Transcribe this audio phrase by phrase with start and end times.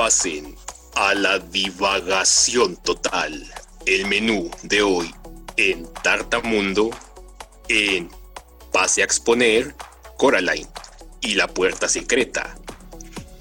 [0.00, 0.56] pasen
[0.94, 3.46] a la divagación total.
[3.84, 5.14] El menú de hoy
[5.58, 6.88] en Tartamundo,
[7.68, 8.08] en
[8.72, 9.74] Pase a exponer,
[10.16, 10.70] Coraline
[11.20, 12.56] y la puerta secreta.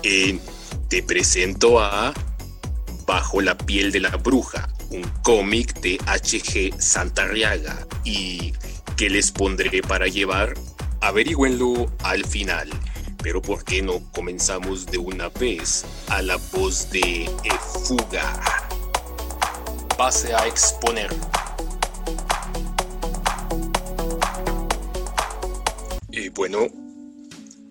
[0.03, 0.41] En
[0.90, 2.14] Te presento a
[3.08, 6.78] Bajo la piel de la bruja, un cómic de H.G.
[6.78, 7.88] Santarriaga.
[8.03, 8.52] ¿Y
[8.98, 10.55] qué les pondré para llevar?
[11.00, 12.70] Averigüenlo al final.
[13.22, 18.42] Pero ¿por qué no comenzamos de una vez a la voz de Efuga?
[19.98, 21.09] Pase a exponer.
[26.12, 26.68] Y bueno,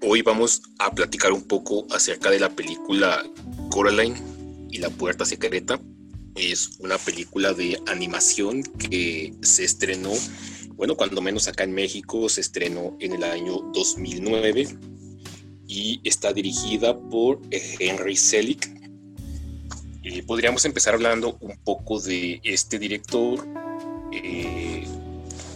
[0.02, 3.24] hoy vamos a platicar un poco acerca de la película
[3.70, 4.20] Coraline
[4.70, 5.80] y la puerta secreta.
[6.34, 10.12] Es una película de animación que se estrenó,
[10.74, 14.97] bueno, cuando menos acá en México, se estrenó en el año 2009
[15.68, 18.68] y está dirigida por Henry Selick.
[20.02, 23.46] Eh, podríamos empezar hablando un poco de este director.
[24.12, 24.86] Eh,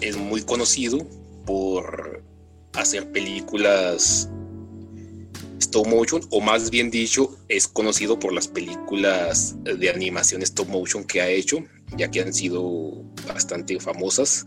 [0.03, 0.99] es muy conocido
[1.47, 2.23] por
[2.75, 4.29] hacer películas
[5.59, 11.05] stop motion, o más bien dicho, es conocido por las películas de animación stop motion
[11.05, 11.65] que ha hecho,
[11.97, 14.45] ya que han sido bastante famosas.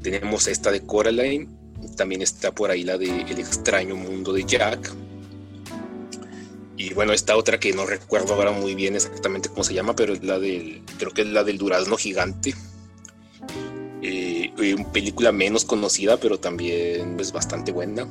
[0.00, 1.48] Tenemos esta de Coraline,
[1.96, 4.92] también está por ahí la de El extraño mundo de Jack.
[6.76, 10.12] Y bueno, esta otra que no recuerdo ahora muy bien exactamente cómo se llama, pero
[10.12, 12.54] es la del, creo que es la del durazno gigante.
[14.00, 18.06] Eh, una película menos conocida, pero también es bastante buena.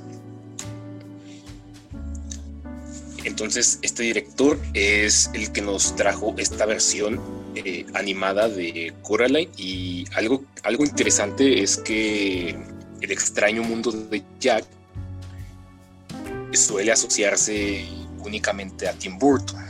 [3.23, 7.21] Entonces, este director es el que nos trajo esta versión
[7.55, 9.51] eh, animada de Coraline.
[9.57, 12.57] Y algo, algo interesante es que
[13.01, 14.65] el extraño mundo de Jack
[16.53, 17.85] suele asociarse
[18.19, 19.65] únicamente a Tim Burton.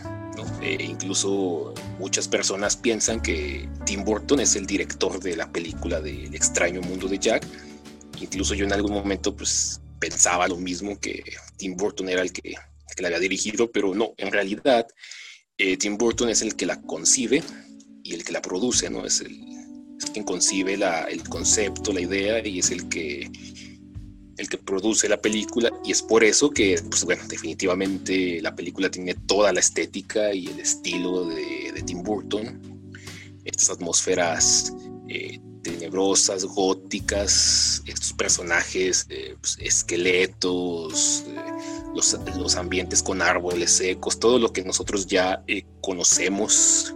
[0.61, 6.33] Eh, incluso muchas personas piensan que Tim Burton es el director de la película del
[6.33, 7.45] extraño mundo de Jack.
[8.19, 11.23] Incluso yo en algún momento pues pensaba lo mismo que
[11.57, 12.55] Tim Burton era el que,
[12.99, 14.87] la había dirigido, pero no, en realidad
[15.57, 17.43] eh, Tim Burton es el que la concibe
[18.03, 19.05] y el que la produce, ¿no?
[19.05, 19.56] Es el,
[19.97, 20.75] es quien concibe
[21.09, 23.29] el concepto, la idea y es el que,
[24.37, 28.89] el que produce la película y es por eso que, pues bueno, definitivamente la película
[28.89, 32.91] tiene toda la estética y el estilo de, Tim Burton,
[33.45, 34.73] estas atmósferas
[35.07, 41.35] eh, tenebrosas, góticas, estos personajes, eh, pues, esqueletos, eh,
[41.95, 45.43] los, los, ambientes con árboles secos, todo lo que nosotros ya
[45.81, 46.93] conocemos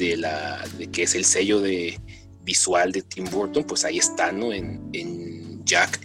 [0.00, 2.00] de, la, de que es el sello de
[2.42, 4.52] visual de Tim Burton, pues ahí está, ¿no?
[4.52, 6.00] En, en Jack,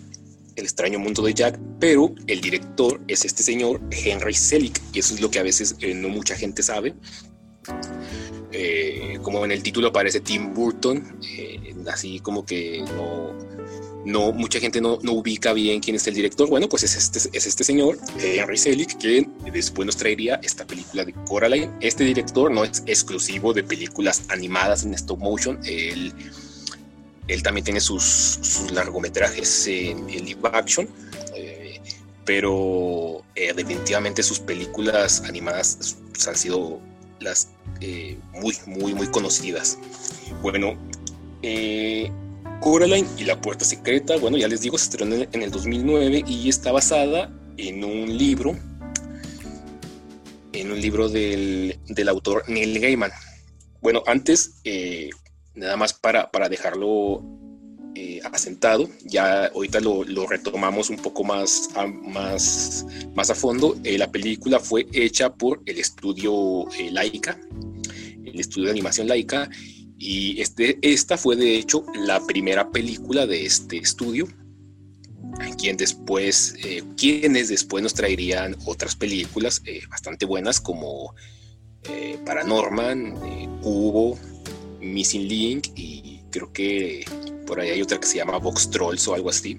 [0.55, 5.15] el extraño mundo de Jack, pero el director es este señor Henry Selick, y eso
[5.15, 6.93] es lo que a veces eh, no mucha gente sabe.
[8.51, 13.33] Eh, como en el título aparece Tim Burton, eh, así como que no,
[14.05, 16.47] no, mucha gente no, no, ubica bien quién es el director.
[16.47, 21.03] Bueno, pues es este, es este señor, Henry Selick, quien después nos traería esta película
[21.03, 21.71] de Coraline.
[21.81, 25.59] Este director no es exclusivo de películas animadas en stop motion.
[25.65, 26.13] Él,
[27.27, 30.87] él también tiene sus, largometrajes en, live action,
[31.35, 31.81] eh,
[32.23, 36.79] pero eh, definitivamente sus películas animadas han sido
[37.19, 37.49] las
[37.81, 39.77] eh, muy, muy, muy conocidas.
[40.41, 40.75] Bueno,
[41.41, 42.11] eh,
[42.61, 46.49] Coraline y la puerta secreta, bueno, ya les digo, se estrenó en el 2009 y
[46.49, 48.55] está basada en un libro,
[50.53, 51.77] en un libro del,
[52.07, 53.11] autor Neil Gaiman.
[53.81, 55.09] Bueno, antes, eh,
[55.53, 57.23] nada más para, para dejarlo
[57.93, 63.77] eh, asentado, ya ahorita lo, retomamos un poco más a, más, más a fondo.
[63.83, 67.39] Eh, la película fue hecha por el estudio Laika,
[68.25, 69.49] el estudio de animación Laika,
[69.97, 74.27] y este, esta fue de hecho la primera película de este estudio,
[75.57, 81.13] quien después, eh, quienes después nos traerían otras películas eh, bastante buenas como
[81.83, 84.17] eh, Paranorman, Cubo,
[84.81, 87.05] Missing Link y creo que
[87.47, 89.57] por ahí hay otra que se llama Vox Trolls o algo así.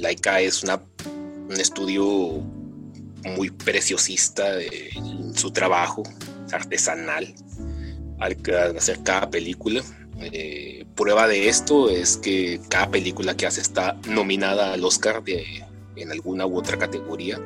[0.00, 2.42] Laika es un estudio
[3.36, 6.02] muy preciosista en su trabajo,
[6.52, 7.34] artesanal
[8.18, 8.36] al
[8.76, 9.82] hacer cada película.
[10.20, 15.44] Eh, prueba de esto es que cada película que hace está nominada al Oscar de,
[15.96, 17.40] en alguna u otra categoría.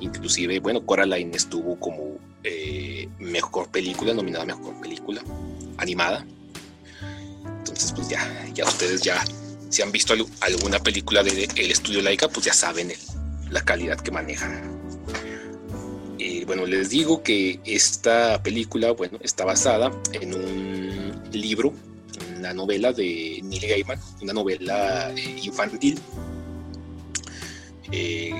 [0.00, 5.22] Inclusive, bueno, Coraline estuvo como eh, mejor película, nominada mejor película
[5.78, 6.26] animada.
[7.58, 8.20] Entonces, pues ya,
[8.54, 9.22] ya ustedes ya,
[9.70, 12.92] si han visto alguna película del estudio Laika, pues ya saben
[13.50, 14.83] la calidad que manejan.
[16.44, 21.72] Bueno, les digo que esta película, bueno, está basada en un libro,
[22.36, 25.98] una novela de Neil Gaiman, una novela eh, infantil.
[27.92, 28.32] Eh,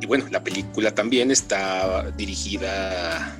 [0.00, 3.38] y bueno, la película también está dirigida,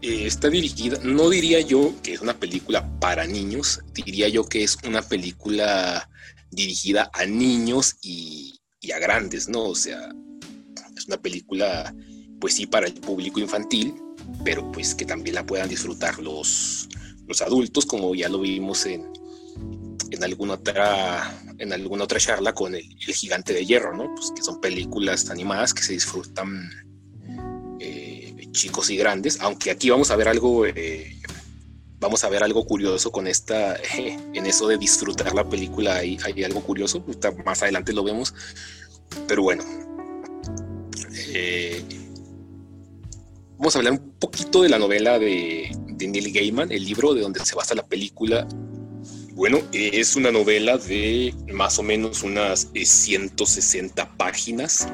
[0.00, 4.78] está dirigida, no diría yo que es una película para niños, diría yo que es
[4.86, 6.08] una película
[6.50, 9.64] dirigida a niños y, y a grandes, ¿no?
[9.64, 10.10] O sea,
[10.96, 11.94] es una película
[12.40, 13.94] pues sí, para el público infantil,
[14.44, 16.88] pero pues que también la puedan disfrutar los,
[17.26, 19.06] los adultos, como ya lo vimos en,
[20.10, 24.14] en alguna otra en alguna otra charla con el, gigante de hierro, ¿no?
[24.14, 26.70] Pues que son películas animadas que se disfrutan
[27.80, 31.16] eh, chicos y grandes, aunque aquí vamos a ver algo eh,
[32.00, 36.44] vamos a ver algo curioso con esta en eso de disfrutar la película hay, hay
[36.44, 37.04] algo curioso,
[37.44, 38.34] más adelante lo vemos,
[39.26, 39.64] pero bueno.
[43.58, 47.44] Vamos a hablar un poquito de la novela de, Neil Gaiman, el libro de donde
[47.44, 48.46] se basa la película.
[49.32, 54.86] Bueno, es una novela de más o menos unas 160 eh, páginas.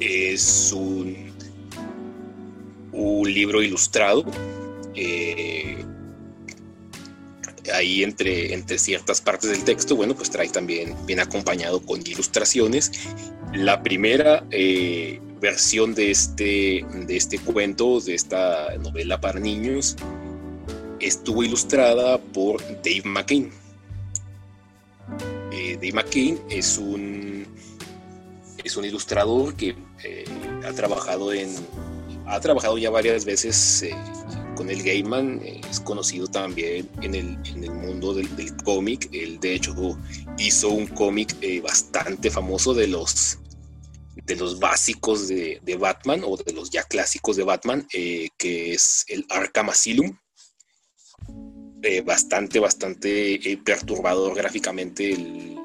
[0.00, 1.34] Es un,
[2.92, 4.24] un libro ilustrado.
[4.94, 5.84] Eh,
[7.74, 12.90] ahí entre, entre ciertas partes del texto, bueno, pues trae también bien acompañado con ilustraciones.
[13.52, 19.96] La primera eh, versión de este, de este cuento, de esta novela para niños,
[21.00, 23.50] estuvo ilustrada por Dave McCain.
[25.50, 27.44] Eh, Dave McCain es un,
[28.62, 29.74] es un ilustrador que
[30.04, 30.24] eh,
[30.64, 31.50] ha trabajado en
[32.24, 33.96] ha trabajado ya varias veces eh,
[34.54, 39.08] con el Gaiman, es conocido también en el, en el mundo del, del cómic.
[39.12, 39.74] Él, de hecho,
[40.38, 43.38] hizo un cómic bastante famoso de los
[44.24, 49.04] de los básicos de, Batman o de los ya clásicos de Batman, eh, que es
[49.08, 50.16] el Arkham Asylum.
[51.82, 55.56] Eh, bastante, bastante eh, perturbador gráficamente el,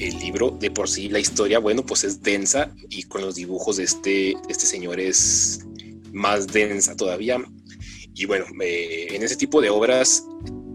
[0.00, 0.50] el, libro.
[0.50, 4.30] De por sí la historia, bueno, pues es densa y con los dibujos de este,
[4.48, 5.60] este señor es
[6.12, 7.38] más densa todavía.
[8.14, 10.24] Y bueno, en ese tipo de obras,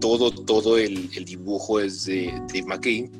[0.00, 3.10] todo, todo el, dibujo es de Dave McKay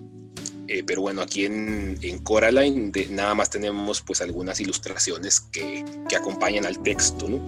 [0.68, 5.84] eh, pero bueno, aquí en, Coraline nada más tenemos pues algunas ilustraciones que,
[6.16, 7.40] acompañan al texto, ¿no?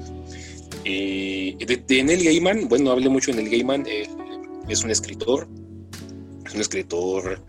[0.84, 1.56] Eh,
[1.86, 4.08] de, Neil Gaiman, bueno, hablé mucho de Neil Gaiman, eh,
[4.68, 5.48] es un escritor,
[6.44, 7.44] es un escritor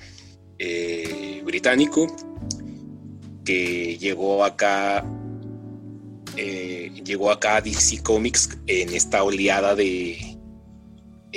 [1.43, 2.07] británico
[3.43, 5.05] que llegó acá
[6.35, 10.34] llegó acá a DC Comics en esta oleada de,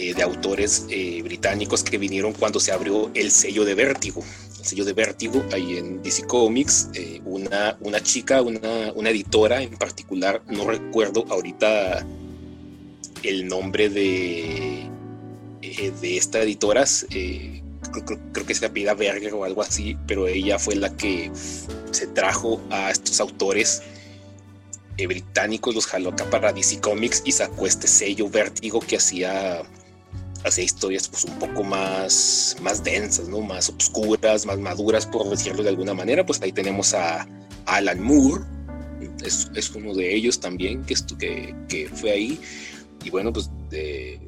[0.00, 4.22] eh, de autores eh, británicos que vinieron cuando se abrió el sello de Vértigo.
[4.60, 9.60] El sello de Vértigo, ahí en DC Comics, eh, una, una chica, una, una, editora
[9.60, 12.06] en particular, no recuerdo ahorita
[13.24, 14.88] el nombre de,
[15.60, 16.84] de esta editora,
[18.32, 21.32] creo, que se apellida Berger o algo así, pero ella fue la que
[21.90, 23.82] se trajo a estos autores
[24.96, 29.64] británicos, los jaló acá para DC Comics y sacó este sello Vértigo que hacía
[30.44, 33.40] hacía historias pues un poco más, más densas, ¿no?
[33.40, 36.24] Más oscuras, más maduras, por decirlo de alguna manera.
[36.24, 37.26] Pues ahí tenemos a
[37.66, 38.44] Alan Moore,
[39.24, 42.40] es, es uno de ellos también que, que, que fue ahí.
[43.04, 44.20] Y bueno, pues de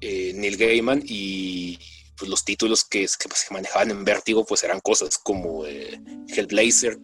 [0.00, 1.78] eh, Neil Gaiman y
[2.16, 6.98] pues los títulos que, que pues, manejaban en Vértigo pues eran cosas como eh, Hellblazer,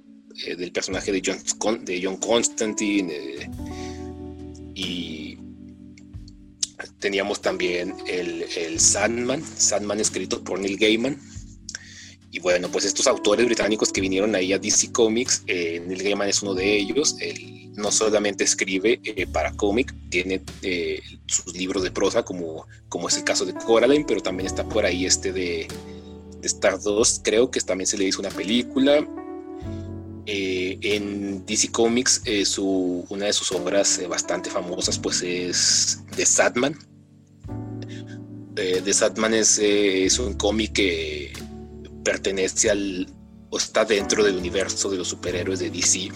[0.46, 3.50] eh, del personaje de John, de John Constantine,
[7.02, 11.18] Teníamos también el, el Sandman, Sandman escrito por Neil Gaiman.
[12.30, 16.28] Y bueno, pues estos autores británicos que vinieron ahí a DC Comics, eh, Neil Gaiman
[16.28, 17.16] es uno de ellos.
[17.18, 23.08] Él no solamente escribe eh, para cómic, tiene eh, sus libros de prosa, como, como
[23.08, 25.66] es el caso de Coraline, pero también está por ahí este de,
[26.40, 29.04] de Stardust, creo que también se le hizo una película.
[30.24, 36.91] En DC Comics, su, una de sus obras bastante famosas pues es The Sadman.
[38.54, 41.32] The Sadman es, es un cómic que
[42.04, 43.06] pertenece al
[43.52, 46.10] o está dentro del universo de los superhéroes de DC,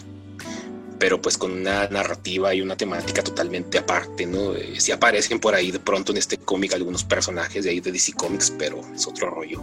[0.99, 4.55] pero pues con una narrativa y una temática totalmente aparte, ¿no?
[4.79, 8.13] si aparecen por ahí de pronto en este cómic algunos personajes de ahí de DC
[8.13, 9.63] Comics, pero es otro rollo.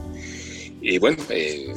[0.82, 1.74] Y bueno, eh,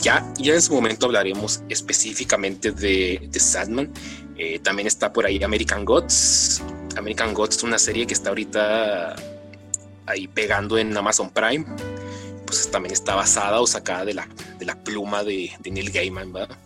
[0.00, 3.90] ya, ya en su momento hablaremos específicamente de, de Sandman.
[4.36, 6.62] Eh, también está por ahí American Gods.
[6.96, 9.16] American Gods es una serie que está ahorita
[10.06, 11.64] ahí pegando en Amazon Prime.
[12.46, 16.32] Pues también está basada o sacada de la, de la pluma de, de Neil Gaiman,
[16.32, 16.56] ¿verdad?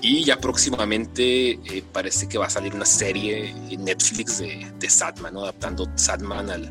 [0.00, 4.90] Y ya próximamente eh, parece que va a salir una serie en Netflix de, de
[4.90, 6.70] Sadman, adaptando Sadman al,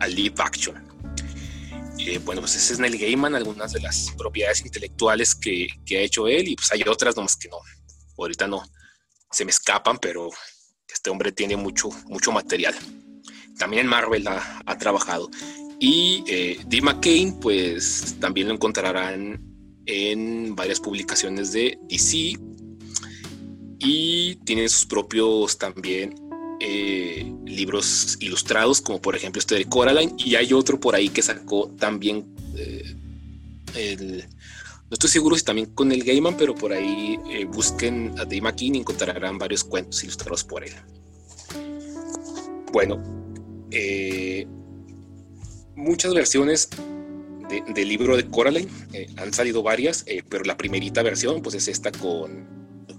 [0.00, 0.92] al live action.
[1.98, 6.00] Eh, bueno, pues ese es Neil Gaiman, algunas de las propiedades intelectuales que, que, ha
[6.00, 7.58] hecho él, y pues hay otras nomás que no,
[8.18, 8.64] ahorita no,
[9.30, 10.28] se me escapan, pero
[10.92, 12.74] este hombre tiene mucho, mucho material.
[13.58, 15.30] También en Marvel ha, ha trabajado.
[15.78, 19.40] Y eh, Dee McCain, pues también lo encontrarán
[19.86, 22.38] en varias publicaciones de DC
[23.84, 26.14] y tiene sus propios también
[26.60, 31.20] eh, libros ilustrados, como por ejemplo este de Coraline, y hay otro por ahí que
[31.20, 32.94] sacó también, eh,
[33.74, 38.42] no estoy seguro si también con el Gaiman, pero por ahí eh, busquen a Dave
[38.42, 40.72] McKean y encontrarán varios cuentos ilustrados por él.
[42.72, 43.02] Bueno,
[45.74, 46.68] muchas versiones
[47.74, 48.68] del libro de Coraline,
[49.16, 52.46] han salido varias, pero la primerita versión pues es esta con,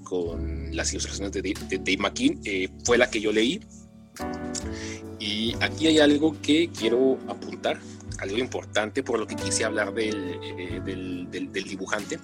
[0.04, 3.62] con las ilustraciones de Dave, McKean, eh, fue la que yo leí.
[5.20, 7.80] Y aquí hay algo que quiero apuntar,
[8.20, 12.20] algo importante por lo que quise hablar del, eh, del, dibujante.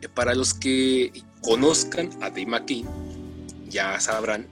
[0.00, 2.84] Eh, para los que conozcan a Dave McKean,
[3.68, 4.46] ya sabrán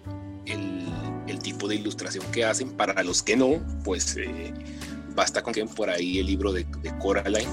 [1.43, 2.71] tipo de ilustración que hacen.
[2.71, 4.17] Para los que no, pues
[5.15, 6.67] basta con que por ahí el libro de,
[7.01, 7.49] Coraline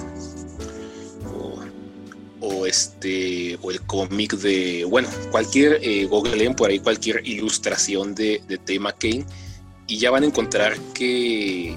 [2.42, 8.42] o este o el cómic de bueno cualquier eh, googleen por ahí cualquier ilustración de,
[8.48, 8.80] de T.
[8.80, 9.26] McCain
[9.88, 11.76] y ya van a encontrar que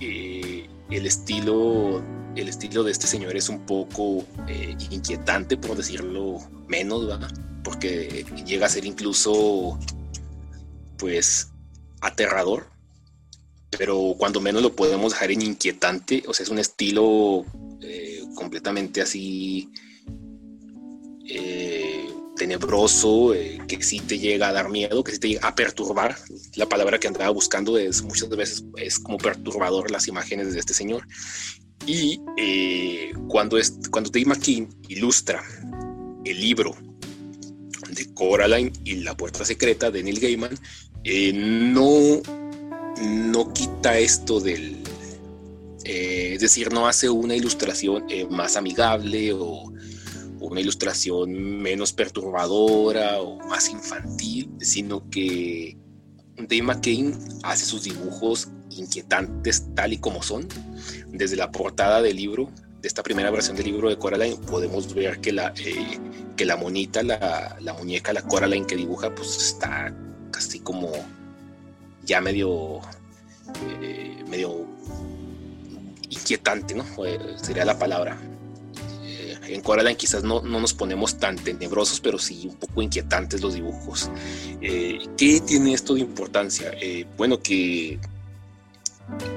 [0.00, 2.02] eh, el estilo
[2.36, 7.32] el estilo de este señor es un poco eh, inquietante por decirlo menos ¿verdad?
[7.64, 9.78] porque llega a ser incluso
[10.98, 11.48] pues
[12.00, 12.66] aterrador
[13.70, 17.44] pero cuando menos lo podemos dejar en inquietante o sea es un estilo
[17.80, 19.70] eh, completamente así
[21.26, 25.54] eh, tenebroso, eh, que sí te llega a dar miedo, que sí te llega a
[25.54, 26.16] perturbar.
[26.54, 30.74] La palabra que andaba buscando es muchas veces es como perturbador las imágenes de este
[30.74, 31.06] señor.
[31.86, 32.20] Y
[33.28, 35.42] cuando, es, cuando Dave McKean ilustra
[36.24, 36.76] el libro
[37.98, 40.58] de Coraline y la puerta secreta de Neil Gaiman,
[41.34, 42.22] no,
[43.02, 44.82] no quita esto del,
[45.84, 49.72] eh, es decir, no hace una ilustración eh, más amigable o
[50.40, 55.76] una ilustración menos perturbadora o más infantil, sino que
[56.36, 60.46] Dave McCain hace sus dibujos inquietantes tal y como son.
[61.08, 65.20] Desde la portada del libro, de esta primera versión del libro de Coraline, podemos ver
[65.20, 65.98] que la, eh,
[66.36, 69.92] que la monita, la, la, muñeca, la Coraline que dibuja, pues está
[70.30, 70.92] casi como
[72.04, 72.80] ya medio,
[74.28, 74.66] medio
[76.10, 76.84] inquietante, ¿no?
[77.36, 78.18] sería la palabra.
[79.02, 83.40] Eh, en Coraline quizás no, no, nos ponemos tan tenebrosos, pero sí un poco inquietantes
[83.40, 84.10] los dibujos.
[84.60, 86.72] Eh, ¿Qué tiene esto de importancia?
[86.80, 87.98] Eh, bueno, que,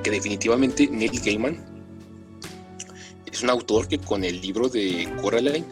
[0.04, 1.71] que definitivamente Neil Gaiman
[3.32, 5.66] es un autor que con el libro de Coraline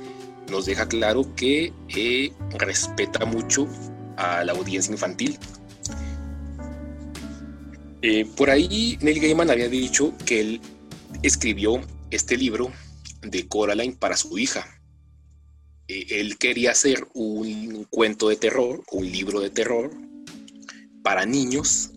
[0.49, 1.73] nos deja claro que
[2.57, 3.67] respeta mucho
[4.17, 5.37] a la audiencia infantil.
[8.35, 10.61] por ahí Neil Gaiman había dicho que él
[11.21, 12.71] escribió este libro
[13.21, 14.65] de Coraline para su hija.
[15.87, 19.91] Eh, él quería hacer un cuento de terror, un libro de terror
[21.03, 21.91] para niños,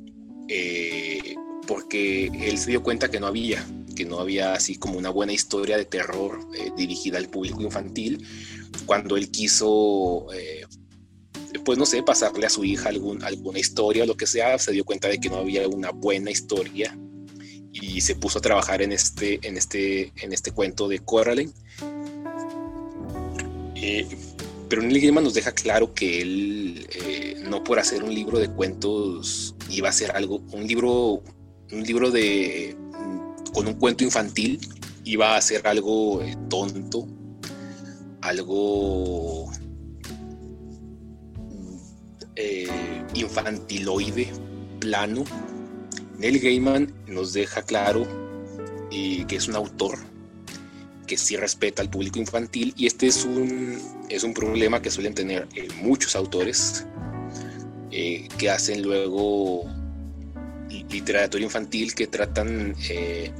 [0.48, 1.34] eh,
[1.66, 5.32] porque él se dio cuenta que no había, que no había así como una buena
[5.32, 8.26] historia de terror eh, dirigida al público infantil.
[8.86, 10.26] Cuando él quiso,
[11.64, 14.72] pues no sé, pasarle a su hija algún, alguna historia o lo que sea, se
[14.72, 16.96] dio cuenta de que no había una buena historia
[17.72, 21.52] y se puso a trabajar en este, en este, en este cuento de Coraline.
[23.76, 24.06] Eh,
[24.68, 28.48] pero Neil Gaiman nos deja claro que él, eh, no por hacer un libro de
[28.48, 31.22] cuentos, iba a hacer algo, un libro,
[31.72, 32.76] un libro de,
[33.52, 34.60] con un cuento infantil,
[35.04, 37.06] iba a hacer algo eh, tonto,
[38.20, 39.50] algo
[43.14, 44.32] infantiloide,
[44.80, 45.24] plano,
[46.22, 48.06] Neil Gaiman nos deja claro
[48.92, 49.98] eh, que es un autor
[51.04, 55.14] que sí respeta al público infantil y este es un, es un problema que suelen
[55.14, 56.86] tener eh, muchos autores
[57.90, 59.64] eh, que hacen luego
[60.90, 62.74] literatura infantil que tratan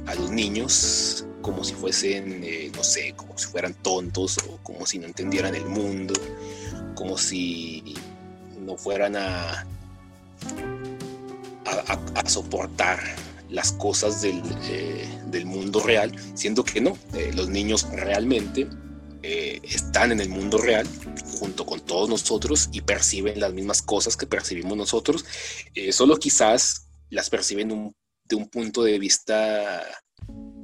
[0.07, 2.41] a los niños como si fuesen,
[2.73, 6.13] no sé, como si fueran tontos o como si no entendieran el mundo,
[6.95, 7.95] como si
[8.59, 9.65] no fueran a
[11.65, 12.99] a, soportar
[13.49, 18.67] las cosas del, eh, del, mundo real, siendo que no, eh, los niños realmente
[19.21, 20.87] eh, están en el mundo real
[21.39, 25.25] junto con todos nosotros y perciben las mismas cosas que percibimos nosotros,
[25.75, 27.93] eh, solo quizás las perciben
[28.25, 29.83] de un, punto de vista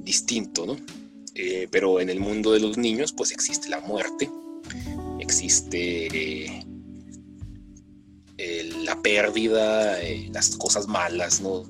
[0.00, 0.76] distinto, ¿no?
[1.34, 4.28] Eh, pero en el mundo de los niños pues existe la muerte,
[5.20, 6.66] existe
[8.84, 9.98] la pérdida,
[10.32, 11.64] las cosas malas, ¿no?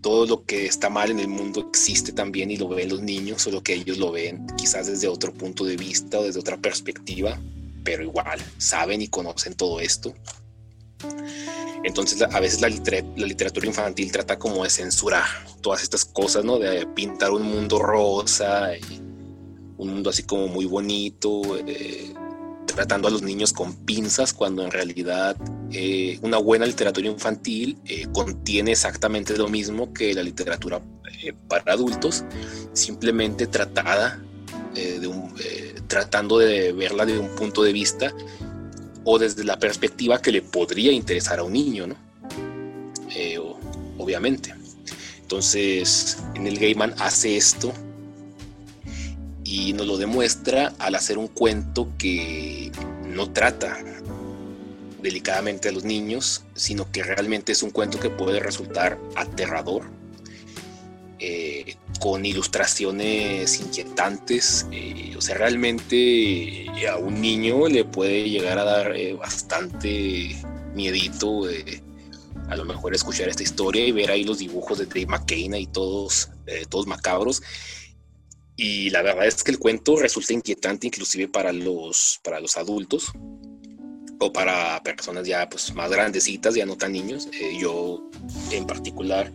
[0.00, 3.40] todo lo que está mal en el mundo existe también y lo ven los niños,
[3.40, 7.40] solo que ellos lo ven quizás desde otro punto de vista o desde otra perspectiva,
[7.84, 10.14] pero igual saben y conocen todo esto.
[11.84, 15.24] Entonces a veces la, literatura infantil trata como de censurar
[15.60, 16.58] todas estas cosas, ¿no?
[16.58, 18.70] De pintar un mundo rosa,
[19.76, 22.14] un mundo así como muy bonito, eh,
[22.64, 25.36] tratando a los niños con pinzas cuando en realidad
[25.72, 30.80] eh, una buena literatura infantil eh, contiene exactamente lo mismo que la literatura
[31.48, 32.24] para adultos,
[32.72, 34.20] simplemente tratada
[34.74, 35.08] de
[35.86, 38.12] tratando de verla desde un punto de vista
[39.04, 41.96] o desde la perspectiva que le podría interesar a un niño, ¿no?
[43.98, 44.54] obviamente.
[45.22, 47.72] Entonces, en el Gaiman hace esto
[49.44, 52.70] y nos lo demuestra al hacer un cuento que
[53.06, 53.78] no trata
[55.02, 59.84] delicadamente a los niños, sino que realmente es un cuento que puede resultar aterrador,
[61.26, 68.64] eh, con ilustraciones inquietantes, eh, o sea, realmente a un niño le puede llegar a
[68.64, 70.36] dar eh, bastante
[70.74, 71.42] miedito
[72.48, 75.66] a lo mejor escuchar esta historia y ver ahí los dibujos de Dave McCain y
[75.66, 76.30] todos,
[76.68, 77.42] todos macabros
[78.56, 83.12] y la verdad es que el cuento resulta inquietante inclusive para los, para los adultos
[84.20, 87.28] o para personas ya pues, más grandecitas, ya no tan niños.
[87.32, 88.10] Eh, yo
[88.52, 89.32] en particular,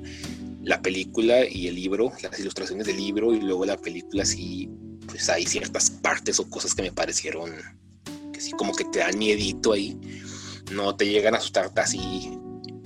[0.69, 4.69] la película y el libro, las ilustraciones del libro y luego la película, sí,
[5.07, 7.51] pues hay ciertas partes o cosas que me parecieron
[8.31, 9.99] que sí como que te dan miedito ahí.
[10.71, 12.37] No te llegan a asustarte así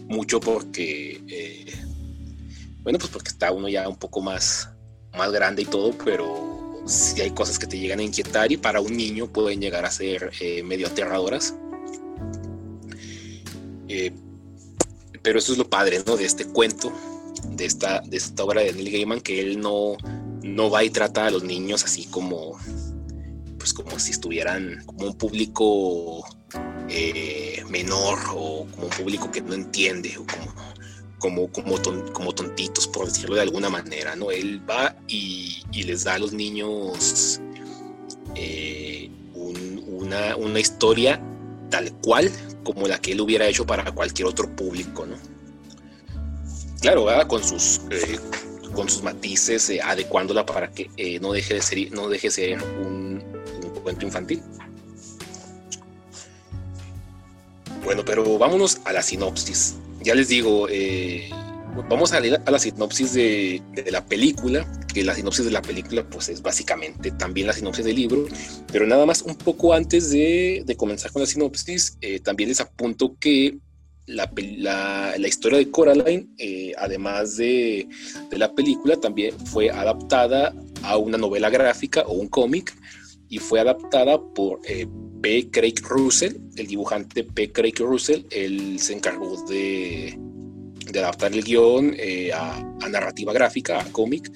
[0.08, 1.74] mucho porque, eh,
[2.84, 4.70] bueno, pues porque está uno ya un poco más
[5.18, 8.80] más grande y todo, pero si hay cosas que te llegan a inquietar y para
[8.80, 11.54] un niño pueden llegar a ser eh, medio aterradoras.
[13.90, 14.14] Eh,
[15.22, 16.16] pero eso es lo padre, ¿no?
[16.16, 16.94] De este cuento,
[17.50, 19.98] de esta, de esta obra de Neil Gaiman, que él no,
[20.44, 22.58] no va y trata a los niños así como,
[23.58, 26.26] pues como si estuvieran como un público
[26.90, 30.74] eh, menor o como un público que no entiende o como
[31.24, 31.78] como, como,
[32.12, 34.30] como tontitos, por decirlo de alguna manera, ¿no?
[34.30, 37.40] Él va y, les da a los niños
[38.36, 41.22] eh, una, una, historia
[41.70, 42.30] tal cual
[42.66, 45.16] como la que él hubiera hecho para cualquier otro público, ¿no?
[46.84, 48.20] Claro, con sus, eh,
[48.76, 52.62] con sus matices, eh, adecuándola para que no, deje de ser, no deje de ser
[52.62, 53.24] un,
[53.82, 54.44] cuento infantil.
[57.84, 61.30] Bueno, pero vámonos a la sinopsis ya les digo, eh,
[61.90, 66.04] vamos a leer a la sinopsis de, la película, que la sinopsis de la película
[66.10, 68.26] pues es básicamente también la sinopsis del libro,
[68.72, 73.16] pero nada más un poco antes de, comenzar con la sinopsis, eh, también les apunto
[73.20, 73.58] que
[74.08, 77.88] la, historia de Coraline, eh, además de,
[78.30, 82.76] de, la película, también fue adaptada a una novela gráfica o un cómic
[83.30, 84.62] y fue adaptada por
[85.24, 85.50] P.
[85.50, 87.52] Craig Russell, el dibujante P.
[87.52, 90.20] Craig Russell, él se encargó de,
[90.94, 94.30] adaptar el guion eh, a, narrativa gráfica, a cómic.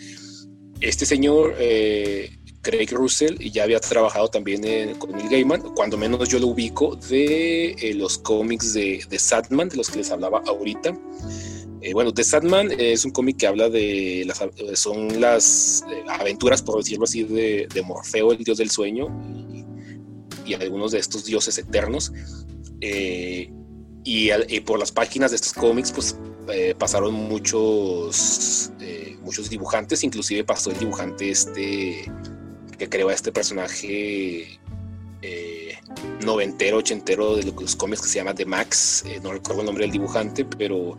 [0.79, 6.39] Este señor, eh, Craig Russell, ya había trabajado también con Neil Gaiman, cuando menos yo
[6.39, 10.97] lo ubico, de eh, los cómics de, de de los que les hablaba ahorita.
[11.93, 14.43] bueno, The Sadman es un cómic que habla de las,
[14.79, 15.83] son las
[16.19, 19.07] aventuras, por decirlo así, de, Morfeo, el dios del sueño,
[20.45, 22.11] y algunos de estos dioses eternos.
[22.81, 23.51] Eh,
[24.03, 26.17] y, por las páginas de estos cómics, pues
[26.49, 32.09] eh, pasaron muchos, eh, muchos dibujantes, inclusive pasó el dibujante este
[32.77, 34.59] que creó a este personaje
[36.23, 39.91] noventero, ochentero de los cómics que se llama The Max, no recuerdo el nombre del
[39.91, 40.97] dibujante, pero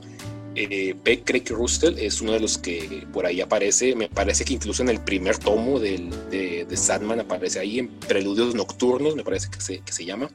[0.61, 1.23] eh, P.
[1.23, 3.95] Craig Russell es uno de los que por ahí aparece.
[3.95, 6.11] Me parece que incluso en el primer tomo de,
[6.69, 10.29] de, Sandman aparece ahí en Preludios Nocturnos, me parece que se, que se llama.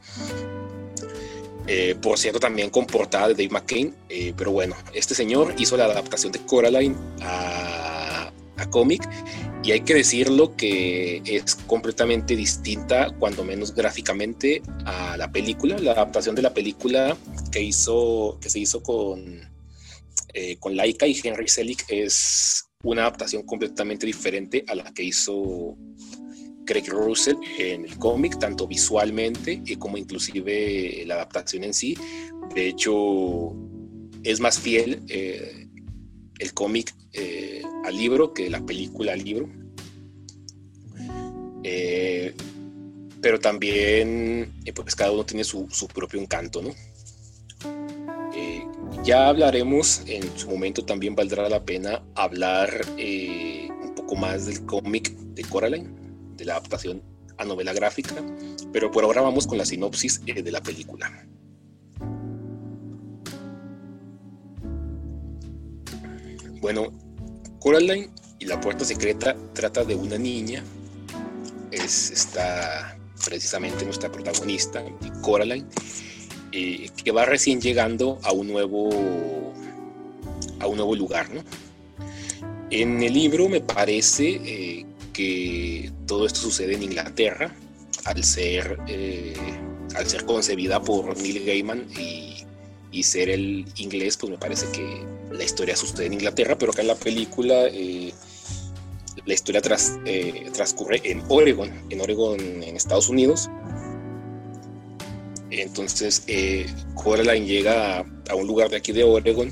[1.67, 3.93] Eh, por cierto, también con portada de Dave McCain.
[4.07, 7.92] Eh, pero bueno, este señor hizo la adaptación de Coraline a,
[8.63, 9.07] a cómic.
[9.63, 15.77] Y hay que decirlo que es completamente distinta, cuando menos gráficamente, a la película.
[15.77, 17.15] La adaptación de la película
[17.51, 19.53] que, hizo, que se hizo con
[20.33, 25.77] eh, con Laika y Henry Selick es una adaptación completamente diferente a la que hizo
[26.65, 31.95] Craig Russell en el cómic, tanto visualmente como inclusive la adaptación en sí.
[32.55, 33.55] De hecho,
[34.23, 35.67] es más fiel eh,
[36.39, 39.49] el cómic eh, al libro que la película al libro.
[41.63, 42.33] Eh,
[43.21, 46.73] pero también, pues cada uno tiene su, su propio encanto, ¿no?
[49.03, 55.11] ya hablaremos, en su momento también valdrá la pena hablar un poco más del cómic
[55.11, 55.89] de Coraline,
[56.37, 57.01] de la adaptación
[57.37, 58.15] a novela gráfica,
[58.71, 61.27] pero por ahora vamos con la sinopsis de la película.
[66.61, 66.93] Bueno,
[67.63, 70.61] Coraline y la puerta secreta trata de una niña,
[71.71, 74.83] es está precisamente nuestra protagonista,
[75.21, 75.65] Coraline,
[76.51, 79.53] eh, que va recién llegando a un nuevo
[80.59, 81.41] a un nuevo lugar, ¿no?
[82.69, 87.55] En el libro me parece eh, que todo esto sucede en Inglaterra,
[88.03, 89.35] al ser, eh,
[89.95, 92.33] al ser concebida por Neil Gaiman y
[92.93, 96.81] y ser el inglés, pues me parece que la historia sucede en Inglaterra, pero acá
[96.81, 98.13] en la película eh,
[99.25, 103.49] la historia tras, eh, transcurre en Oregon, en Oregon, en Estados Unidos.
[105.49, 106.65] Entonces, eh,
[106.95, 109.49] Coraline llega a, un lugar de aquí de Oregon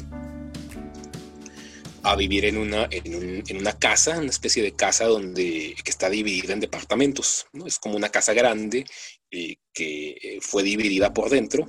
[2.03, 6.53] a vivir en una, en, una casa, una especie de casa donde, que está dividida
[6.53, 7.45] en departamentos.
[7.53, 7.67] ¿no?
[7.67, 8.85] Es como una casa grande
[9.29, 11.67] que fue dividida por dentro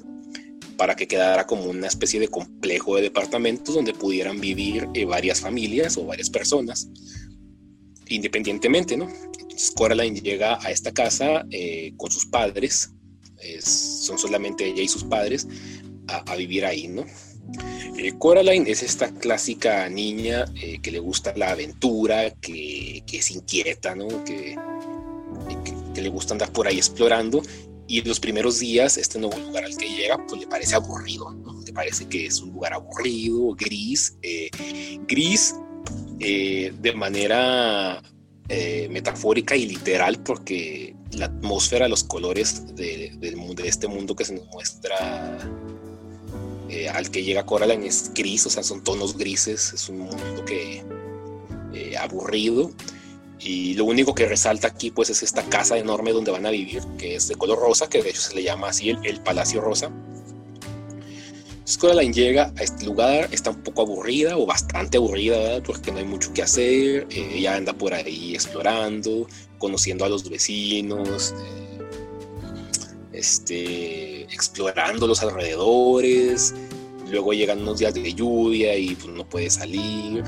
[0.76, 5.40] para que quedara como una especie de complejo de departamentos donde pudieran vivir eh, varias
[5.40, 6.88] familias o varias personas
[8.08, 9.08] independientemente, ¿no?
[9.40, 12.90] Entonces Coraline llega a esta casa eh, con sus padres,
[13.64, 15.48] son solamente ella y sus padres
[16.08, 17.06] a, vivir ahí, ¿no?
[17.96, 20.44] Eh, Coraline es esta clásica niña
[20.82, 24.08] que le gusta la aventura, que, es inquieta, ¿no?
[24.24, 24.56] Que,
[25.94, 27.42] que, le gusta andar por ahí explorando
[27.92, 31.30] y los primeros días este nuevo lugar al que llega pues le parece aburrido.
[31.66, 34.48] Le parece que es un lugar aburrido, gris, eh,
[35.06, 35.54] gris
[36.18, 38.02] eh, de manera
[38.48, 44.34] eh, metafórica y literal porque la atmósfera, los colores de, de este mundo que se
[44.36, 45.38] nos muestra
[46.94, 50.82] al que llega Coraline es gris, o sea, son tonos grises, es un mundo que
[52.00, 52.72] aburrido
[53.44, 56.82] y lo único que resalta aquí pues es esta casa enorme donde van a vivir,
[56.98, 59.90] que es de color rosa, que de hecho se le llama así el, Palacio Rosa.
[61.80, 66.04] Coraline llega a este lugar, está un poco aburrida o bastante aburrida, porque no hay
[66.04, 67.06] mucho que hacer.
[67.10, 69.26] Eh, ella anda por ahí explorando,
[69.58, 71.78] conociendo a los vecinos, eh,
[73.12, 76.54] este, explorando los alrededores.
[77.10, 80.22] Luego llegan unos días de lluvia y pues, no puede salir.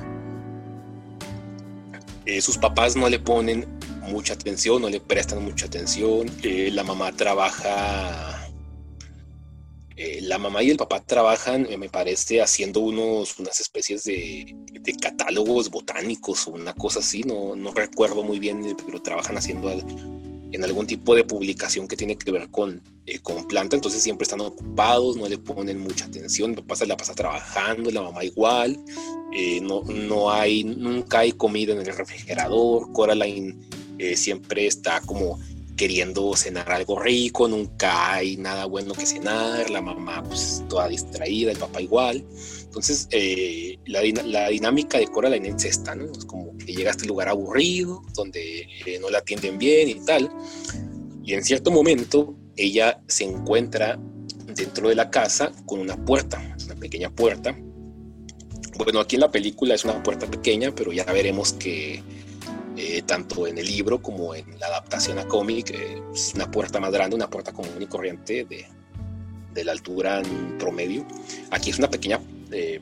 [2.27, 3.67] Eh, sus papás no le ponen
[4.09, 8.49] mucha atención, no le prestan mucha atención, eh, la mamá trabaja,
[9.97, 14.57] eh, la mamá y el papá trabajan, me parece, haciendo unos, unas especies de,
[15.01, 19.71] catálogos botánicos o una cosa así, no, no recuerdo muy bien, pero trabajan haciendo
[20.55, 22.81] en algún tipo de publicación que tiene que ver con,
[23.23, 26.97] con planta, entonces siempre están ocupados, no le ponen mucha atención, el papá se la
[26.97, 28.79] pasa trabajando, la mamá igual,
[29.33, 33.57] eh, no, no hay, nunca hay comida en el refrigerador, Coraline
[33.99, 35.41] eh, siempre está como
[35.77, 41.51] queriendo cenar algo rico, nunca hay nada bueno que cenar, la mamá pues toda distraída,
[41.51, 42.25] el papá igual.
[42.75, 46.11] Entonces eh, la, la, dinámica de Coraline es esta, ¿no?
[46.11, 48.67] Es como que llega a este lugar aburrido, donde
[49.01, 50.29] no la atienden bien y tal.
[51.23, 53.99] Y en cierto momento ella se encuentra
[54.55, 57.57] dentro de la casa con una puerta, una pequeña puerta,
[58.77, 62.03] bueno, aquí en la película es una puerta pequeña, pero ya veremos que
[62.77, 66.81] eh, tanto en el libro como en la adaptación a cómic eh, es una puerta
[66.81, 68.67] más grande, una puerta común y corriente de,
[69.55, 71.07] de la altura en promedio.
[71.51, 72.21] Aquí es una pequeña
[72.55, 72.81] eh,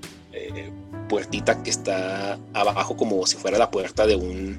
[1.09, 4.59] puertita que está abajo como si fuera la puerta de un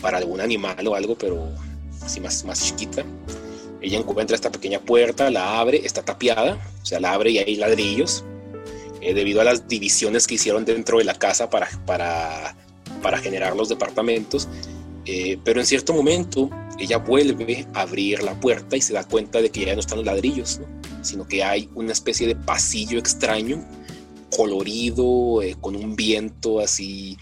[0.00, 1.48] para algún animal o algo, pero
[2.02, 3.04] así más, más chiquita.
[3.80, 7.56] Ella encuentra esta pequeña puerta, la abre, está tapiada, o sea, la abre y hay
[7.56, 8.24] ladrillos
[9.00, 12.56] eh, debido a las divisiones que hicieron dentro de la casa para, para,
[13.02, 14.48] para generar los departamentos.
[15.06, 19.42] Eh, pero en cierto momento ella vuelve a abrir la puerta y se da cuenta
[19.42, 20.60] de que ya no están los ladrillos,
[21.02, 23.62] sino que hay una especie de pasillo extraño,
[24.34, 27.16] colorido, eh, con un viento así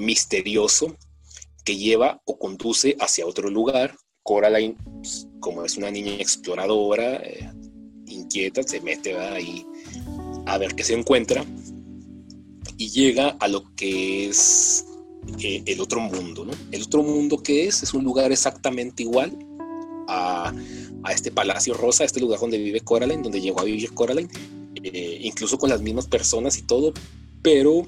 [0.00, 0.96] misterioso,
[1.64, 3.96] que lleva o conduce hacia otro lugar.
[4.22, 7.20] Coraline, pues, como es una niña exploradora,
[8.06, 9.66] inquieta, se mete ahí
[10.46, 11.44] a ver qué se encuentra
[12.76, 14.84] y llega a lo que es
[15.38, 16.52] eh, el otro mundo, ¿no?
[16.70, 19.38] El otro mundo que es, es un lugar exactamente igual
[20.08, 20.52] a,
[21.04, 24.28] a, este Palacio Rosa, este lugar donde vive Coraline, donde llegó a vivir Coraline,
[24.82, 26.92] eh, incluso con las mismas personas y todo,
[27.42, 27.86] pero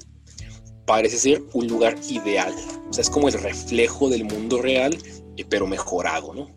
[0.87, 2.55] parece ser un lugar ideal.
[2.89, 4.97] O sea, es como el reflejo del mundo real,
[5.37, 6.51] eh, pero mejorado, ¿no?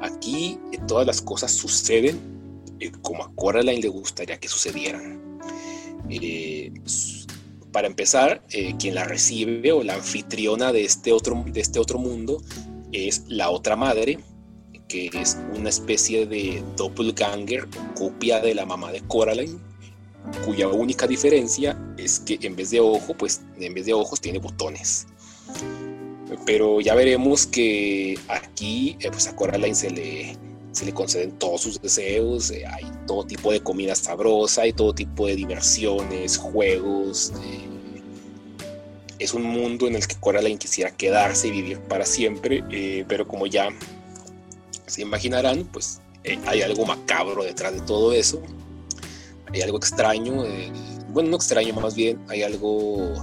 [0.00, 0.58] Aquí
[0.88, 2.18] todas las cosas suceden
[3.02, 5.20] como a Coraline le gustaría que sucedieran.
[7.70, 8.42] para empezar,
[8.78, 12.42] quien la recibe o la anfitriona de este, otro, de este otro mundo
[12.92, 14.18] es la otra madre,
[14.90, 19.56] que es una especie de doppelganger, copia de la mamá de Coraline,
[20.44, 24.40] cuya única diferencia es que en vez de ojo, pues en vez de ojos tiene
[24.40, 25.06] botones.
[26.44, 30.36] Pero ya veremos que aquí eh, pues a Coraline se le,
[30.72, 34.92] se le conceden todos sus deseos, eh, hay todo tipo de comida sabrosa, hay todo
[34.92, 37.32] tipo de diversiones, juegos.
[37.44, 37.68] Eh,
[39.20, 42.64] es un mundo en el que Coraline quisiera quedarse y vivir para siempre,
[43.06, 43.68] pero como ya
[44.90, 48.42] se imaginarán, pues eh, hay algo macabro detrás de todo eso.
[49.52, 50.70] Hay algo extraño, eh,
[51.08, 53.14] bueno, no extraño, más bien hay algo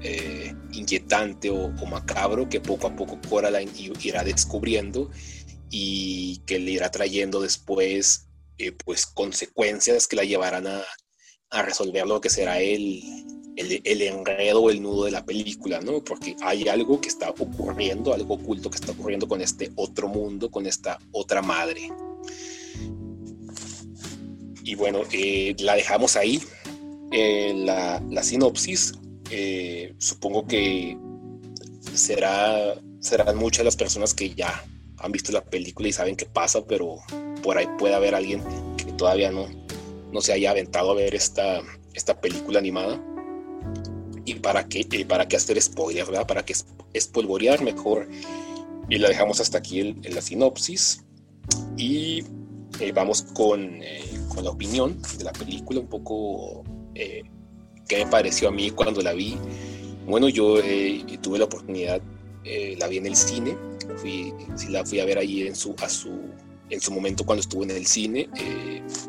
[0.00, 3.70] eh, inquietante o, macabro que poco a poco Coraline
[4.02, 5.10] irá descubriendo
[5.70, 8.26] y que le irá trayendo después
[8.84, 10.82] pues consecuencias que la llevarán a,
[11.50, 13.02] a resolver lo que será el,
[13.56, 16.02] el, enredo o el nudo de la película, ¿no?
[16.02, 20.50] Porque hay algo que está ocurriendo, algo oculto que está ocurriendo con este otro mundo,
[20.50, 21.88] con esta otra madre.
[24.64, 26.40] Y bueno, eh, la dejamos ahí.
[27.12, 28.94] Eh, la, sinopsis,
[29.30, 30.96] eh, supongo que
[31.94, 34.64] será, serán muchas las personas que ya
[34.98, 36.96] han visto la película y saben qué pasa, pero
[37.42, 38.42] por ahí puede haber alguien
[38.76, 39.46] que todavía no,
[40.12, 41.62] no se haya aventado a ver esta,
[41.92, 43.00] esta película animada
[44.24, 46.26] y para qué, eh, para qué hacer spoilers, ¿verdad?
[46.26, 46.54] Para qué
[46.92, 48.08] espolvorear mejor.
[48.88, 51.04] Y la dejamos hasta aquí en, la sinopsis.
[51.76, 52.24] Y
[52.80, 54.02] eh, vamos con, eh,
[54.34, 59.12] con, la opinión de la película, un poco qué me pareció a mí cuando la
[59.12, 59.36] vi.
[60.06, 60.58] Bueno, yo
[61.22, 62.00] tuve la oportunidad,
[62.78, 63.56] la vi en el cine,
[63.96, 66.10] fui, sí la fui a ver ahí en su, a su,
[66.70, 68.28] en su momento cuando estuve en el cine,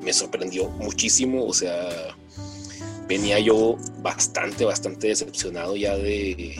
[0.04, 2.15] me sorprendió muchísimo, o sea,
[3.08, 6.56] venía yo bastante, bastante decepcionado ya de,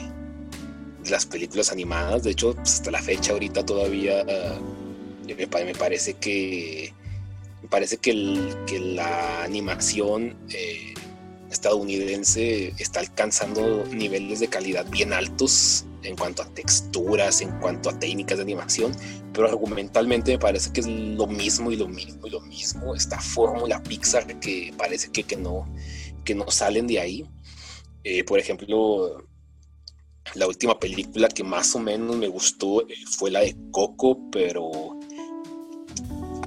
[1.10, 2.23] las películas animadas.
[2.23, 6.93] De hecho, pues, hasta la fecha ahorita todavía eh, me, parece que
[7.62, 8.13] me parece que,
[8.95, 10.93] la animación eh,
[11.51, 17.99] estadounidense está alcanzando niveles de calidad bien altos en cuanto a texturas, en cuanto a
[17.99, 18.95] técnicas de animación,
[19.34, 22.93] pero argumentalmente me parece que es lo mismo y lo mismo y lo mismo.
[22.93, 25.67] Esta fórmula Pixar que parece que, que no,
[26.25, 27.25] que no salen de ahí.
[28.03, 29.23] Eh, por ejemplo,
[30.33, 34.69] la última película que más o menos me gustó eh, fue la de Coco, pero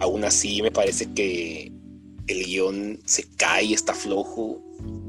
[0.01, 1.73] aún así me parece que
[2.27, 4.63] el guion se cae, está flojo.